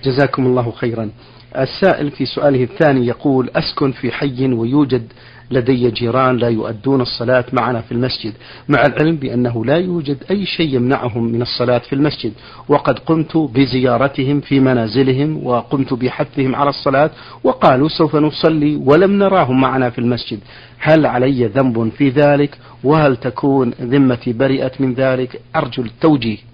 جزاكم 0.04 0.46
الله 0.46 0.72
خيرا. 0.72 1.10
السائل 1.58 2.12
في 2.12 2.26
سؤاله 2.26 2.64
الثاني 2.64 3.08
يقول 3.08 3.50
أسكن 3.56 3.92
في 3.92 4.12
حي 4.12 4.54
ويوجد 4.54 5.04
لدي 5.52 5.92
جيران 5.92 6.38
لا 6.38 6.50
يؤدون 6.50 7.02
الصلاة 7.02 7.46
معنا 7.54 7.82
في 7.82 7.92
المسجد 7.92 8.34
مع 8.68 8.86
العلم 8.86 9.16
بأنه 9.16 9.66
لا 9.66 9.78
يوجد 9.78 10.18
أي 10.32 10.46
شيء 10.46 10.76
يمنعهم 10.76 11.24
من 11.24 11.42
الصلاة 11.42 11.78
في 11.78 11.94
المسجد 11.94 12.34
وقد 12.68 13.00
قمت 13.00 13.38
بزيارتهم 13.38 14.42
في 14.42 14.60
منازلهم 14.60 15.48
وقمت 15.48 15.94
بحثهم 15.94 16.56
على 16.56 16.70
الصلاة 16.70 17.12
وقالوا 17.44 17.90
سوف 17.90 18.16
نصلي 18.16 18.76
ولم 18.76 19.12
نراهم 19.12 19.62
معنا 19.62 19.90
في 19.90 20.00
المسجد 20.00 20.40
هل 20.80 21.06
علي 21.06 21.46
ذنب 21.46 21.90
في 21.98 22.10
ذلك؟ 22.10 22.58
وهل 22.84 23.16
تكون 23.16 23.70
ذمتي 23.82 24.34
برئت 24.34 24.82
من 24.82 24.94
ذلك؟ 24.94 25.42
أرجو 25.56 25.84
التوجيه. 25.84 26.49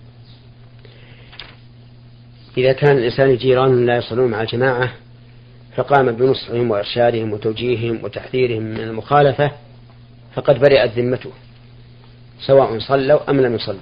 إذا 2.57 2.73
كان 2.73 2.97
الإنسان 2.97 3.35
جيران 3.35 3.85
لا 3.85 3.97
يصلون 3.97 4.31
مع 4.31 4.41
الجماعة 4.41 4.93
فقام 5.75 6.11
بنصحهم 6.11 6.71
وإرشادهم 6.71 7.33
وتوجيههم 7.33 8.03
وتحذيرهم 8.03 8.63
من 8.63 8.79
المخالفة 8.79 9.51
فقد 10.33 10.59
برئت 10.59 10.91
ذمته 10.91 11.31
سواء 12.39 12.79
صلوا 12.79 13.29
أم 13.29 13.41
لم 13.41 13.55
يصلوا. 13.55 13.79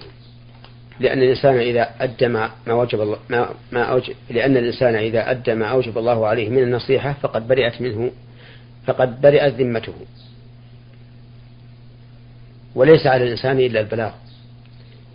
لأن 0.99 1.21
الإنسان 1.21 1.57
إذا 1.57 1.89
أدى 1.99 2.27
ما 2.27 2.51
وجب 2.67 3.01
الله 3.01 3.17
ما, 3.29 3.49
ما 3.71 3.83
أوجب 3.83 4.13
لأن 4.29 4.57
الإنسان 4.57 4.95
إذا 4.95 5.31
أدى 5.31 5.55
ما 5.55 5.65
أوجب 5.65 5.97
الله 5.97 6.27
عليه 6.27 6.49
من 6.49 6.63
النصيحة 6.63 7.13
فقد 7.21 7.47
برئت 7.47 7.81
منه 7.81 8.11
فقد 8.87 9.21
برئت 9.21 9.53
ذمته. 9.53 9.93
وليس 12.75 13.07
على 13.07 13.23
الإنسان 13.23 13.59
إلا 13.59 13.79
البلاغ. 13.79 14.11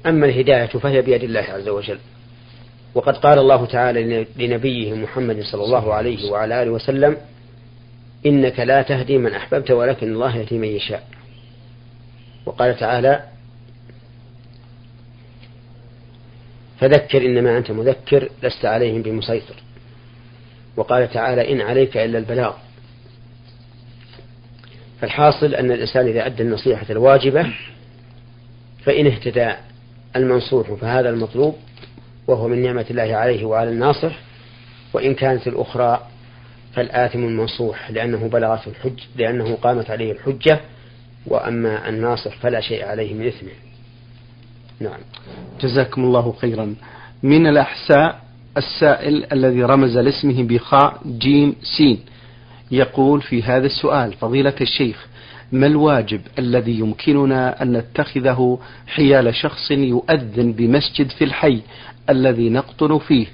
أما 0.06 0.26
الهداية 0.26 0.66
فهي 0.66 1.02
بيد 1.02 1.24
الله 1.24 1.40
عز 1.40 1.68
وجل. 1.68 1.98
وقد 2.94 3.16
قال 3.16 3.38
الله 3.38 3.66
تعالى 3.66 4.26
لنبيه 4.36 4.94
محمد 4.94 5.42
صلى 5.42 5.64
الله 5.64 5.94
عليه 5.94 6.30
وعلى 6.30 6.62
آله 6.62 6.70
وسلم 6.70 7.16
إنك 8.26 8.60
لا 8.60 8.82
تهدي 8.82 9.18
من 9.18 9.34
أحببت 9.34 9.70
ولكن 9.70 10.12
الله 10.12 10.36
يهدي 10.36 10.58
من 10.58 10.68
يشاء. 10.68 11.08
وقال 12.46 12.76
تعالى 12.76 13.22
فذكر 16.80 17.26
إنما 17.26 17.58
أنت 17.58 17.70
مذكر 17.70 18.28
لست 18.42 18.64
عليهم 18.64 19.02
بمسيطر. 19.02 19.54
وقال 20.76 21.10
تعالى 21.10 21.52
إن 21.52 21.60
عليك 21.60 21.96
إلا 21.96 22.18
البلاغ. 22.18 22.54
فالحاصل 25.00 25.54
أن 25.54 25.70
الإنسان 25.70 26.06
إذا 26.06 26.26
أدى 26.26 26.42
النصيحة 26.42 26.86
الواجبة 26.90 27.46
فإن 28.84 29.06
اهتدى 29.06 29.52
المنصوح 30.16 30.72
فهذا 30.72 31.10
المطلوب 31.10 31.56
وهو 32.28 32.48
من 32.48 32.62
نعمة 32.62 32.86
الله 32.90 33.16
عليه 33.16 33.44
وعلى 33.44 33.70
الناصح 33.70 34.18
وإن 34.92 35.14
كانت 35.14 35.46
الأخرى 35.46 36.06
فالآثم 36.74 37.24
المنصوح 37.24 37.90
لأنه 37.90 38.28
بلغت 38.28 38.68
الحج 38.68 39.00
لأنه 39.16 39.54
قامت 39.54 39.90
عليه 39.90 40.12
الحجة 40.12 40.60
وأما 41.26 41.88
الناصح 41.88 42.36
فلا 42.36 42.60
شيء 42.60 42.84
عليه 42.84 43.14
من 43.14 43.26
إثمه. 43.26 43.50
نعم. 44.80 45.00
جزاكم 45.60 46.04
الله 46.04 46.32
خيرا. 46.32 46.74
من 47.22 47.46
الأحساء 47.46 48.20
السائل 48.56 49.26
الذي 49.32 49.62
رمز 49.62 49.98
لاسمه 49.98 50.42
بخاء 50.42 51.00
جيم 51.06 51.56
سين 51.76 52.00
يقول 52.70 53.22
في 53.22 53.42
هذا 53.42 53.66
السؤال 53.66 54.12
فضيلة 54.12 54.54
الشيخ 54.60 55.06
ما 55.52 55.66
الواجب 55.66 56.20
الذي 56.38 56.78
يمكننا 56.78 57.62
أن 57.62 57.72
نتخذه 57.72 58.58
حيال 58.86 59.34
شخص 59.34 59.70
يؤذن 59.70 60.52
بمسجد 60.52 61.10
في 61.10 61.24
الحي 61.24 61.62
الذي 62.10 62.50
نقطن 62.50 62.98
فيه؟ 62.98 63.26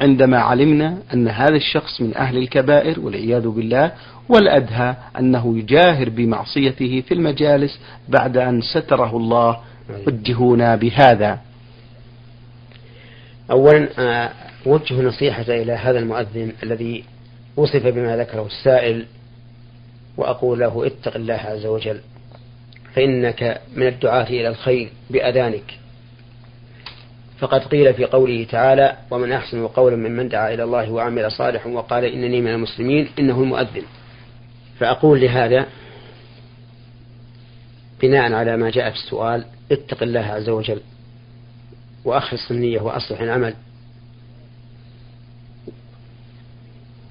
عندما 0.00 0.38
علمنا 0.38 0.98
أن 1.14 1.28
هذا 1.28 1.56
الشخص 1.56 2.00
من 2.00 2.16
أهل 2.16 2.36
الكبائر 2.38 3.00
والعياذ 3.00 3.48
بالله 3.48 3.92
والأدهى 4.28 4.96
أنه 5.18 5.58
يجاهر 5.58 6.08
بمعصيته 6.08 7.02
في 7.08 7.14
المجالس 7.14 7.80
بعد 8.08 8.36
أن 8.36 8.60
ستره 8.60 9.16
الله 9.16 9.58
وجهونا 10.06 10.76
بهذا. 10.76 11.38
أولا 13.50 13.88
آه، 13.98 14.30
أوجه 14.66 15.02
نصيحة 15.02 15.44
إلى 15.48 15.72
هذا 15.72 15.98
المؤذن 15.98 16.52
الذي 16.62 17.04
وصف 17.56 17.86
بما 17.86 18.16
ذكره 18.16 18.46
السائل 18.46 19.06
وأقول 20.16 20.60
له 20.60 20.86
اتق 20.86 21.16
الله 21.16 21.34
عز 21.34 21.66
وجل 21.66 22.00
فإنك 22.94 23.60
من 23.76 23.86
الدعاة 23.86 24.24
إلى 24.24 24.48
الخير 24.48 24.88
بأذانك. 25.10 25.78
فقد 27.38 27.60
قيل 27.60 27.94
في 27.94 28.04
قوله 28.04 28.44
تعالى 28.44 28.96
ومن 29.10 29.32
أحسن 29.32 29.66
قولا 29.66 29.96
ممن 29.96 30.28
دعا 30.28 30.54
إلى 30.54 30.64
الله 30.64 30.90
وعمل 30.90 31.32
صالحا 31.32 31.68
وقال 31.68 32.04
إنني 32.04 32.40
من 32.40 32.50
المسلمين 32.50 33.08
إنه 33.18 33.42
المؤذن. 33.42 33.82
فأقول 34.78 35.20
لهذا 35.20 35.66
بناء 38.02 38.32
على 38.32 38.56
ما 38.56 38.70
جاء 38.70 38.90
في 38.90 38.96
السؤال 38.96 39.44
اتق 39.72 40.02
الله 40.02 40.20
عز 40.20 40.48
وجل 40.48 40.80
وأخلص 42.04 42.50
النية 42.50 42.80
وأصلح 42.80 43.20
العمل 43.20 43.54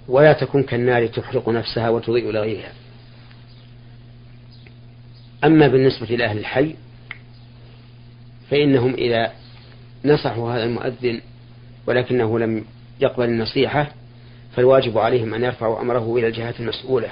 ولا 0.07 0.33
تكن 0.33 0.63
كالنار 0.63 1.07
تحرق 1.07 1.49
نفسها 1.49 1.89
وتضيء 1.89 2.31
لغيرها. 2.31 2.71
أما 5.43 5.67
بالنسبة 5.67 6.07
لأهل 6.07 6.37
الحي 6.37 6.75
فإنهم 8.49 8.93
إذا 8.93 9.31
نصحوا 10.05 10.53
هذا 10.53 10.63
المؤذن 10.63 11.21
ولكنه 11.87 12.39
لم 12.39 12.65
يقبل 12.99 13.25
النصيحة 13.25 13.91
فالواجب 14.55 14.97
عليهم 14.97 15.33
أن 15.33 15.43
يرفعوا 15.43 15.81
أمره 15.81 16.17
إلى 16.17 16.27
الجهات 16.27 16.59
المسؤولة 16.59 17.11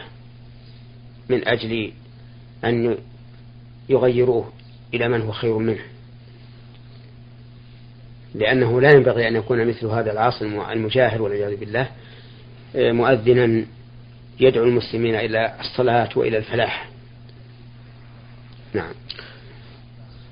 من 1.29 1.47
أجل 1.47 1.91
أن 2.65 2.97
يغيروه 3.89 4.51
إلى 4.93 5.07
من 5.07 5.21
هو 5.21 5.31
خير 5.31 5.57
منه. 5.57 5.81
لأنه 8.35 8.81
لا 8.81 8.89
ينبغي 8.95 9.27
أن 9.27 9.35
يكون 9.35 9.67
مثل 9.67 9.85
هذا 9.85 10.11
العاصي 10.11 10.45
المجاهر 10.45 11.21
والعياذ 11.21 11.55
بالله 11.55 11.87
آه، 12.75 12.91
مؤذنا 12.91 13.65
يدعو 14.39 14.63
المسلمين 14.63 15.15
إلى 15.15 15.55
الصلاة 15.59 16.09
وإلى 16.15 16.37
الفلاح. 16.37 16.90
نعم. 18.73 18.91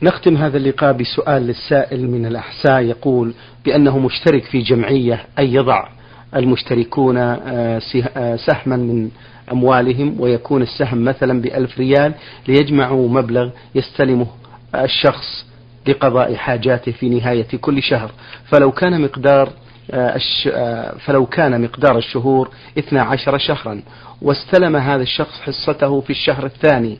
نختم 0.01 0.37
هذا 0.37 0.57
اللقاء 0.57 0.93
بسؤال 0.93 1.41
للسائل 1.41 2.11
من 2.11 2.25
الأحساء 2.25 2.81
يقول 2.81 3.33
بأنه 3.65 3.99
مشترك 3.99 4.43
في 4.43 4.61
جمعية 4.61 5.25
أي 5.39 5.53
يضع 5.53 5.87
المشتركون 6.35 7.17
آه، 7.17 7.81
آه، 8.17 8.35
سهما 8.35 8.77
من 8.77 9.09
أموالهم 9.51 10.21
ويكون 10.21 10.61
السهم 10.61 11.03
مثلا 11.03 11.41
بألف 11.41 11.77
ريال 11.79 12.13
ليجمعوا 12.47 13.09
مبلغ 13.09 13.49
يستلمه 13.75 14.27
الشخص 14.75 15.45
لقضاء 15.87 16.35
حاجاته 16.35 16.91
في 16.91 17.09
نهاية 17.09 17.47
كل 17.61 17.83
شهر. 17.83 18.11
فلو 18.45 18.71
كان 18.71 19.01
مقدار 19.01 19.49
آه، 19.91 20.97
فلو 21.05 21.25
كان 21.25 21.61
مقدار 21.61 21.97
الشهور 21.97 22.49
12 22.77 23.37
شهرا 23.37 23.81
واستلم 24.21 24.75
هذا 24.75 25.01
الشخص 25.01 25.41
حصته 25.41 26.01
في 26.01 26.09
الشهر 26.09 26.45
الثاني 26.45 26.97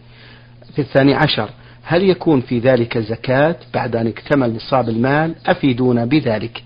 في 0.76 0.82
الثاني 0.82 1.14
عشر. 1.14 1.50
هل 1.84 2.10
يكون 2.10 2.42
في 2.42 2.60
ذلك 2.60 2.98
زكاة 2.98 3.56
بعد 3.74 3.96
أن 3.96 4.08
اكتمل 4.08 4.56
نصاب 4.56 4.90
المال؟ 4.90 5.36
أفيدونا 5.46 6.06
بذلك. 6.06 6.64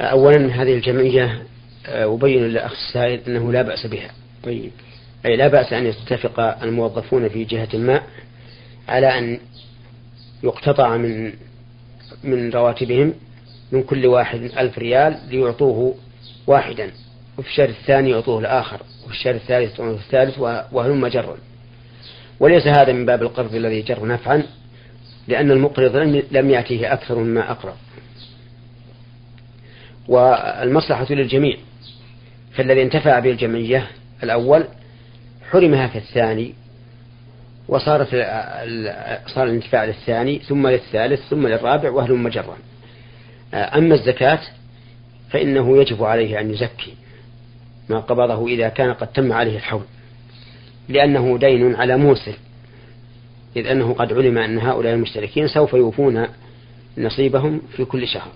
أولا 0.00 0.62
هذه 0.62 0.74
الجمعية 0.74 1.42
آه، 1.86 2.14
أبين 2.14 2.42
للأخ 2.42 2.72
السائل 2.72 3.20
أنه 3.28 3.52
لا 3.52 3.62
بأس 3.62 3.86
بها. 3.86 4.10
طيب. 4.44 4.70
أي 5.26 5.36
لا 5.36 5.48
بأس 5.48 5.72
أن 5.72 5.86
يتفق 5.86 6.40
الموظفون 6.62 7.28
في 7.28 7.44
جهة 7.44 7.68
ما 7.74 8.02
على 8.88 9.18
أن 9.18 9.38
يقتطع 10.42 10.96
من 10.96 11.32
من 12.24 12.50
رواتبهم 12.50 13.14
من 13.72 13.82
كل 13.82 14.06
واحد 14.06 14.40
ألف 14.40 14.78
ريال 14.78 15.18
ليعطوه 15.28 15.94
واحدا. 16.46 16.90
وفي 17.38 17.48
الشهر 17.48 17.68
الثاني 17.68 18.10
يعطوه 18.10 18.40
الآخر 18.40 18.80
وفي 19.04 19.12
الشهر 19.12 19.34
الثالث 19.34 19.80
الثالث 19.80 20.38
وهلم 20.72 21.06
جرا 21.06 21.36
وليس 22.40 22.66
هذا 22.66 22.92
من 22.92 23.06
باب 23.06 23.22
القرض 23.22 23.54
الذي 23.54 23.82
جر 23.82 24.06
نفعا 24.06 24.42
لأن 25.28 25.50
المقرض 25.50 25.96
لم 26.30 26.50
يأتيه 26.50 26.92
أكثر 26.92 27.18
مما 27.18 27.50
أقرض. 27.50 27.76
والمصلحة 30.08 31.06
للجميع 31.10 31.56
فالذي 32.52 32.82
انتفع 32.82 33.18
بالجمعية 33.18 33.86
الأول 34.22 34.64
حرمها 35.50 35.86
في 35.86 35.98
الثاني 35.98 36.54
وصارت 37.68 38.08
صار 39.26 39.44
الانتفاع 39.44 39.84
للثاني 39.84 40.38
ثم 40.38 40.68
للثالث 40.68 41.20
ثم 41.28 41.46
للرابع 41.46 41.90
وهل 41.90 42.14
مجرا. 42.14 42.56
أما 43.54 43.94
الزكاة 43.94 44.40
فإنه 45.30 45.76
يجب 45.76 46.04
عليه 46.04 46.40
أن 46.40 46.50
يزكي 46.50 46.94
ما 47.88 48.00
قبضه 48.00 48.46
إذا 48.46 48.68
كان 48.68 48.92
قد 48.92 49.06
تم 49.06 49.32
عليه 49.32 49.56
الحول. 49.56 49.84
لأنه 50.90 51.38
دين 51.38 51.74
على 51.74 51.96
موسر 51.96 52.34
إذ 53.56 53.66
أنه 53.66 53.94
قد 53.94 54.12
علم 54.12 54.38
أن 54.38 54.58
هؤلاء 54.58 54.94
المشتركين 54.94 55.48
سوف 55.48 55.72
يوفون 55.72 56.26
نصيبهم 56.98 57.60
في 57.76 57.84
كل 57.84 58.08
شهر. 58.08 58.30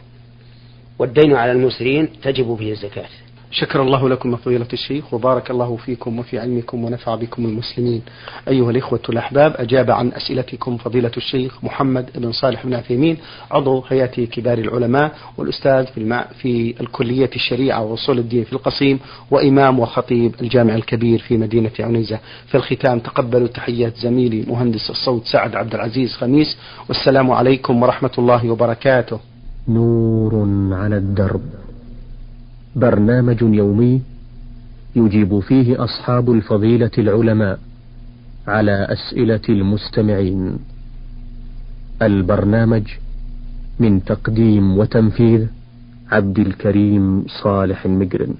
والدين 0.98 1.36
على 1.36 1.52
المسرين 1.52 2.08
تجب 2.22 2.56
فيه 2.56 2.72
الزكاة. 2.72 3.08
شكر 3.54 3.82
الله 3.82 4.08
لكم 4.08 4.36
فضيلة 4.36 4.66
الشيخ 4.72 5.14
وبارك 5.14 5.50
الله 5.50 5.76
فيكم 5.76 6.18
وفي 6.18 6.38
علمكم 6.38 6.84
ونفع 6.84 7.14
بكم 7.14 7.44
المسلمين. 7.44 8.02
أيها 8.48 8.70
الإخوة 8.70 9.00
الأحباب 9.08 9.54
أجاب 9.56 9.90
عن 9.90 10.12
أسئلتكم 10.12 10.76
فضيلة 10.76 11.10
الشيخ 11.16 11.64
محمد 11.64 12.10
بن 12.14 12.32
صالح 12.32 12.66
بن 12.66 12.74
عثيمين 12.74 13.16
عضو 13.50 13.84
هيئة 13.88 14.26
كبار 14.26 14.58
العلماء 14.58 15.12
والأستاذ 15.38 15.86
في, 15.86 16.24
في 16.38 16.74
الكلية 16.80 17.30
الشريعة 17.36 17.82
وأصول 17.82 18.18
الدين 18.18 18.44
في 18.44 18.52
القصيم 18.52 18.98
وإمام 19.30 19.80
وخطيب 19.80 20.34
الجامع 20.40 20.74
الكبير 20.74 21.18
في 21.18 21.36
مدينة 21.36 21.72
عنيزة. 21.80 22.18
في 22.46 22.54
الختام 22.54 22.98
تقبلوا 22.98 23.48
تحيات 23.48 23.96
زميلي 23.96 24.44
مهندس 24.48 24.90
الصوت 24.90 25.26
سعد 25.26 25.56
عبد 25.56 25.74
العزيز 25.74 26.12
خميس 26.12 26.56
والسلام 26.88 27.30
عليكم 27.30 27.82
ورحمة 27.82 28.12
الله 28.18 28.50
وبركاته. 28.50 29.20
نور 29.68 30.34
على 30.72 30.96
الدرب. 30.96 31.63
برنامج 32.76 33.42
يومي 33.42 34.02
يجيب 34.96 35.38
فيه 35.40 35.84
أصحاب 35.84 36.30
الفضيلة 36.30 36.90
العلماء 36.98 37.58
على 38.46 38.86
أسئلة 38.90 39.40
المستمعين. 39.48 40.58
البرنامج 42.02 42.82
من 43.80 44.04
تقديم 44.04 44.78
وتنفيذ 44.78 45.46
عبد 46.12 46.38
الكريم 46.38 47.24
صالح 47.42 47.84
المجرم 47.84 48.34